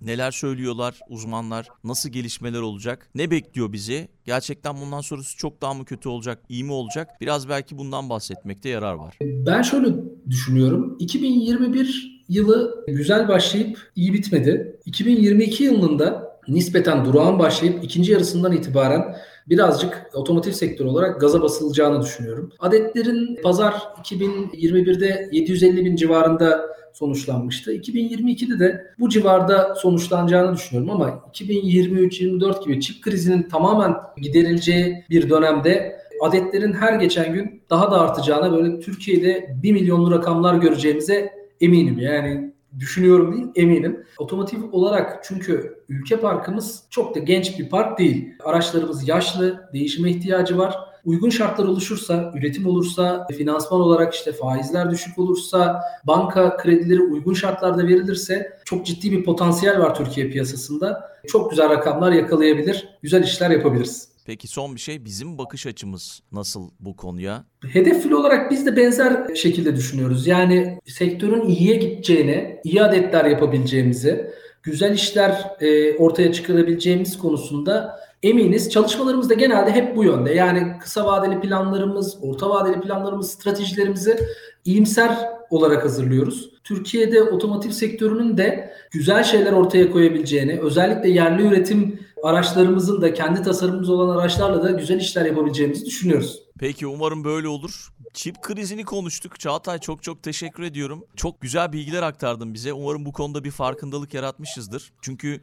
Neler 0.00 0.30
söylüyorlar 0.30 1.00
uzmanlar? 1.08 1.68
Nasıl 1.84 2.08
gelişmeler 2.08 2.60
olacak? 2.60 3.10
Ne 3.14 3.30
bekliyor 3.30 3.72
bizi? 3.72 4.08
Gerçekten 4.24 4.80
bundan 4.80 5.00
sonrası 5.00 5.36
çok 5.36 5.62
daha 5.62 5.74
mı 5.74 5.84
kötü 5.84 6.08
olacak? 6.08 6.42
iyi 6.48 6.64
mi 6.64 6.72
olacak? 6.72 7.10
Biraz 7.20 7.48
belki 7.48 7.78
bundan 7.78 8.10
bahsetmekte 8.10 8.68
yarar 8.68 8.94
var. 8.94 9.18
Ben 9.22 9.62
şöyle 9.62 9.88
düşünüyorum. 10.30 10.96
2021 10.98 12.24
yılı 12.28 12.84
güzel 12.88 13.28
başlayıp 13.28 13.78
iyi 13.96 14.12
bitmedi. 14.12 14.80
2022 14.86 15.64
yılında 15.64 16.33
nispeten 16.48 17.04
durağan 17.04 17.38
başlayıp 17.38 17.84
ikinci 17.84 18.12
yarısından 18.12 18.52
itibaren 18.52 19.16
birazcık 19.48 20.10
otomotiv 20.14 20.52
sektörü 20.52 20.88
olarak 20.88 21.20
gaza 21.20 21.42
basılacağını 21.42 22.02
düşünüyorum. 22.02 22.52
Adetlerin 22.58 23.42
pazar 23.42 23.74
2021'de 24.02 25.28
750 25.32 25.84
bin 25.84 25.96
civarında 25.96 26.74
sonuçlanmıştı. 26.92 27.74
2022'de 27.74 28.58
de 28.58 28.86
bu 28.98 29.08
civarda 29.08 29.74
sonuçlanacağını 29.74 30.56
düşünüyorum 30.56 30.90
ama 30.90 31.08
2023-24 31.32 32.64
gibi 32.64 32.80
çip 32.80 33.02
krizinin 33.02 33.42
tamamen 33.42 33.94
giderileceği 34.16 35.04
bir 35.10 35.30
dönemde 35.30 36.00
adetlerin 36.20 36.72
her 36.72 36.92
geçen 36.92 37.32
gün 37.32 37.62
daha 37.70 37.90
da 37.90 38.00
artacağına 38.00 38.52
böyle 38.52 38.80
Türkiye'de 38.80 39.56
1 39.62 39.72
milyonlu 39.72 40.10
rakamlar 40.10 40.54
göreceğimize 40.54 41.32
eminim. 41.60 41.98
Yani 41.98 42.53
düşünüyorum 42.78 43.32
değil 43.32 43.46
eminim. 43.54 44.04
Otomotiv 44.18 44.58
olarak 44.72 45.24
çünkü 45.24 45.78
ülke 45.88 46.16
parkımız 46.16 46.82
çok 46.90 47.14
da 47.14 47.18
genç 47.18 47.58
bir 47.58 47.68
park 47.68 47.98
değil. 47.98 48.34
Araçlarımız 48.44 49.08
yaşlı, 49.08 49.68
değişime 49.72 50.10
ihtiyacı 50.10 50.58
var. 50.58 50.76
Uygun 51.04 51.30
şartlar 51.30 51.64
oluşursa, 51.64 52.32
üretim 52.36 52.66
olursa, 52.66 53.26
finansman 53.38 53.80
olarak 53.80 54.14
işte 54.14 54.32
faizler 54.32 54.90
düşük 54.90 55.18
olursa, 55.18 55.80
banka 56.04 56.56
kredileri 56.56 57.02
uygun 57.02 57.34
şartlarda 57.34 57.86
verilirse 57.86 58.58
çok 58.64 58.86
ciddi 58.86 59.12
bir 59.12 59.24
potansiyel 59.24 59.80
var 59.80 59.94
Türkiye 59.94 60.30
piyasasında. 60.30 61.10
Çok 61.26 61.50
güzel 61.50 61.70
rakamlar 61.70 62.12
yakalayabilir, 62.12 62.88
güzel 63.02 63.22
işler 63.24 63.50
yapabiliriz. 63.50 64.13
Peki 64.24 64.48
son 64.48 64.74
bir 64.74 64.80
şey 64.80 65.04
bizim 65.04 65.38
bakış 65.38 65.66
açımız 65.66 66.20
nasıl 66.32 66.70
bu 66.80 66.96
konuya? 66.96 67.44
Hedefli 67.72 68.14
olarak 68.14 68.50
biz 68.50 68.66
de 68.66 68.76
benzer 68.76 69.34
şekilde 69.34 69.76
düşünüyoruz. 69.76 70.26
Yani 70.26 70.78
sektörün 70.86 71.48
iyiye 71.48 71.76
gideceğine, 71.76 72.60
iyi 72.64 72.82
adetler 72.82 73.24
yapabileceğimizi, 73.24 74.30
güzel 74.62 74.94
işler 74.94 75.50
e, 75.60 75.96
ortaya 75.96 76.32
çıkarabileceğimiz 76.32 77.18
konusunda 77.18 78.00
eminiz. 78.22 78.70
Çalışmalarımız 78.70 79.30
da 79.30 79.34
genelde 79.34 79.72
hep 79.72 79.96
bu 79.96 80.04
yönde. 80.04 80.34
Yani 80.34 80.78
kısa 80.80 81.06
vadeli 81.06 81.40
planlarımız, 81.40 82.16
orta 82.22 82.50
vadeli 82.50 82.80
planlarımız, 82.80 83.30
stratejilerimizi 83.30 84.18
iyimser 84.64 85.18
olarak 85.50 85.84
hazırlıyoruz. 85.84 86.50
Türkiye'de 86.64 87.22
otomotiv 87.22 87.70
sektörünün 87.70 88.36
de 88.36 88.74
güzel 88.90 89.24
şeyler 89.24 89.52
ortaya 89.52 89.90
koyabileceğini, 89.90 90.60
özellikle 90.60 91.10
yerli 91.10 91.42
üretim 91.42 92.00
araçlarımızın 92.24 93.02
da 93.02 93.14
kendi 93.14 93.42
tasarımımız 93.42 93.90
olan 93.90 94.16
araçlarla 94.16 94.62
da 94.62 94.70
güzel 94.70 95.00
işler 95.00 95.26
yapabileceğimizi 95.26 95.86
düşünüyoruz. 95.86 96.42
Peki 96.58 96.86
umarım 96.86 97.24
böyle 97.24 97.48
olur. 97.48 97.88
Çip 98.12 98.42
krizini 98.42 98.84
konuştuk. 98.84 99.40
Çağatay 99.40 99.78
çok 99.78 100.02
çok 100.02 100.22
teşekkür 100.22 100.62
ediyorum. 100.62 101.04
Çok 101.16 101.40
güzel 101.40 101.72
bilgiler 101.72 102.02
aktardın 102.02 102.54
bize. 102.54 102.72
Umarım 102.72 103.06
bu 103.06 103.12
konuda 103.12 103.44
bir 103.44 103.50
farkındalık 103.50 104.14
yaratmışızdır. 104.14 104.92
Çünkü 105.02 105.40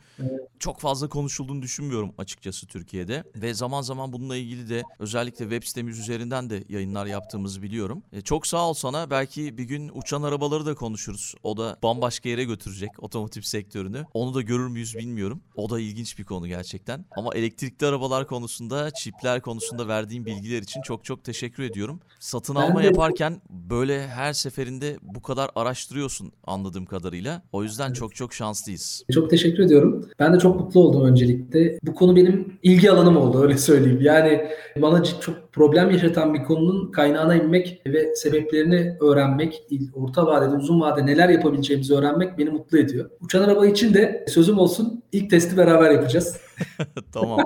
çok 0.59 0.79
fazla 0.79 1.09
konuşulduğunu 1.09 1.61
düşünmüyorum 1.61 2.13
açıkçası 2.17 2.67
Türkiye'de. 2.67 3.23
Ve 3.35 3.53
zaman 3.53 3.81
zaman 3.81 4.13
bununla 4.13 4.35
ilgili 4.35 4.69
de 4.69 4.83
özellikle 4.99 5.45
web 5.45 5.63
sitemiz 5.63 5.99
üzerinden 5.99 6.49
de 6.49 6.63
yayınlar 6.69 7.05
yaptığımızı 7.05 7.61
biliyorum. 7.61 8.03
E, 8.13 8.21
çok 8.21 8.47
sağ 8.47 8.69
ol 8.69 8.73
sana. 8.73 9.09
Belki 9.09 9.57
bir 9.57 9.63
gün 9.63 9.91
uçan 9.93 10.23
arabaları 10.23 10.65
da 10.65 10.75
konuşuruz. 10.75 11.35
O 11.43 11.57
da 11.57 11.77
bambaşka 11.83 12.29
yere 12.29 12.43
götürecek 12.43 13.03
otomotiv 13.03 13.41
sektörünü. 13.41 14.05
Onu 14.13 14.33
da 14.33 14.41
görür 14.41 14.67
müyüz 14.67 14.95
bilmiyorum. 14.95 15.41
O 15.55 15.69
da 15.69 15.79
ilginç 15.79 16.19
bir 16.19 16.23
konu 16.23 16.47
gerçekten. 16.47 17.05
Ama 17.17 17.35
elektrikli 17.35 17.85
arabalar 17.85 18.27
konusunda, 18.27 18.91
çipler 18.91 19.41
konusunda 19.41 19.87
verdiğim 19.87 20.25
bilgiler 20.25 20.61
için 20.61 20.81
çok 20.81 21.01
çok 21.01 21.10
teşekkür 21.17 21.63
ediyorum. 21.63 21.99
Satın 22.19 22.55
alma 22.55 22.81
de... 22.81 22.85
yaparken 22.85 23.41
böyle 23.49 24.07
her 24.07 24.33
seferinde 24.33 24.97
bu 25.01 25.21
kadar 25.21 25.49
araştırıyorsun 25.55 26.31
anladığım 26.43 26.85
kadarıyla. 26.85 27.41
O 27.51 27.63
yüzden 27.63 27.87
evet. 27.87 27.95
çok 27.95 28.15
çok 28.15 28.33
şanslıyız. 28.33 29.03
Çok 29.11 29.29
teşekkür 29.29 29.63
ediyorum. 29.63 30.09
Ben 30.19 30.33
de 30.33 30.39
çok 30.39 30.59
mutlu 30.59 30.79
oldum 30.79 31.05
öncelikle. 31.05 31.79
Bu 31.83 31.95
konu 31.95 32.15
benim 32.15 32.57
ilgi 32.63 32.91
alanım 32.91 33.17
oldu 33.17 33.43
öyle 33.43 33.57
söyleyeyim. 33.57 33.99
Yani 34.01 34.47
bana 34.81 35.03
çok 35.03 35.53
problem 35.53 35.91
yaşatan 35.91 36.33
bir 36.33 36.43
konunun 36.43 36.91
kaynağına 36.91 37.35
inmek 37.35 37.81
ve 37.85 38.15
sebeplerini 38.15 38.97
öğrenmek, 39.01 39.63
orta 39.93 40.25
vadede, 40.25 40.55
uzun 40.55 40.81
vadede 40.81 41.05
neler 41.05 41.29
yapabileceğimizi 41.29 41.93
öğrenmek 41.93 42.37
beni 42.37 42.49
mutlu 42.49 42.77
ediyor. 42.77 43.09
Uçan 43.21 43.43
araba 43.43 43.67
için 43.67 43.93
de 43.93 44.25
sözüm 44.27 44.57
olsun 44.57 45.03
ilk 45.11 45.29
testi 45.29 45.57
beraber 45.57 45.91
yapacağız. 45.91 46.37
tamam. 47.13 47.39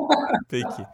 Peki. 0.49 0.86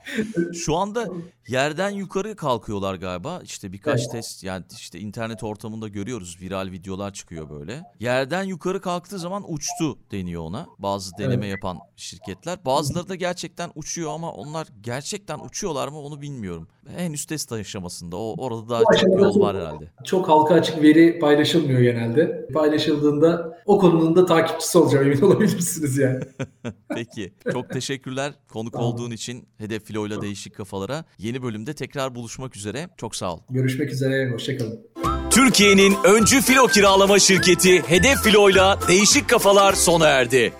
Şu 0.53 0.75
anda 0.75 1.07
yerden 1.47 1.89
yukarı 1.89 2.35
kalkıyorlar 2.35 2.95
galiba. 2.95 3.41
İşte 3.43 3.73
birkaç 3.73 3.99
evet. 4.01 4.11
test 4.11 4.43
yani 4.43 4.65
işte 4.77 4.99
internet 4.99 5.43
ortamında 5.43 5.87
görüyoruz. 5.87 6.37
Viral 6.41 6.71
videolar 6.71 7.13
çıkıyor 7.13 7.49
böyle. 7.49 7.83
Yerden 7.99 8.43
yukarı 8.43 8.81
kalktığı 8.81 9.19
zaman 9.19 9.53
uçtu 9.53 9.99
deniyor 10.11 10.41
ona. 10.41 10.67
Bazı 10.79 11.17
deneme 11.17 11.45
evet. 11.45 11.49
yapan 11.51 11.79
şirketler. 11.95 12.65
Bazıları 12.65 13.09
da 13.09 13.15
gerçekten 13.15 13.71
uçuyor 13.75 14.11
ama 14.11 14.31
onlar 14.31 14.67
gerçekten 14.81 15.39
uçuyorlar 15.39 15.87
mı 15.87 15.99
onu 15.99 16.21
bilmiyorum. 16.21 16.67
Henüz 16.97 17.25
test 17.25 17.51
aşamasında. 17.51 18.17
O 18.17 18.35
orada 18.37 18.69
daha 18.69 18.95
çok 18.97 19.19
yol 19.19 19.39
var 19.39 19.57
herhalde. 19.57 19.91
Çok 20.03 20.29
halka 20.29 20.53
açık 20.53 20.81
veri 20.81 21.19
paylaşılmıyor 21.19 21.81
genelde. 21.81 22.47
Paylaşıldığında 22.53 23.61
o 23.65 23.79
konunun 23.79 24.15
da 24.15 24.25
takipçisi 24.25 24.77
olacağım 24.77 25.05
emin 25.05 25.21
olabilirsiniz 25.21 25.97
yani. 25.97 26.19
Peki. 26.89 27.33
Çok 27.51 27.69
teşekkür 27.69 28.10
teşekkürler 28.11 28.33
konuk 28.47 28.75
olun. 28.75 28.83
olduğun 28.83 29.11
için 29.11 29.47
Hedef 29.57 29.85
Filo'yla 29.85 30.21
Değişik 30.21 30.55
Kafalara. 30.55 31.05
Yeni 31.17 31.43
bölümde 31.43 31.73
tekrar 31.73 32.15
buluşmak 32.15 32.55
üzere. 32.55 32.89
Çok 32.97 33.15
sağ 33.15 33.33
ol. 33.33 33.39
Görüşmek 33.49 33.91
üzere. 33.91 34.31
Hoşçakalın. 34.31 34.79
Türkiye'nin 35.29 35.95
öncü 36.03 36.41
filo 36.41 36.67
kiralama 36.67 37.19
şirketi 37.19 37.81
Hedef 37.87 38.23
Filo'yla 38.23 38.79
Değişik 38.87 39.29
Kafalar 39.29 39.73
sona 39.73 40.07
erdi. 40.07 40.53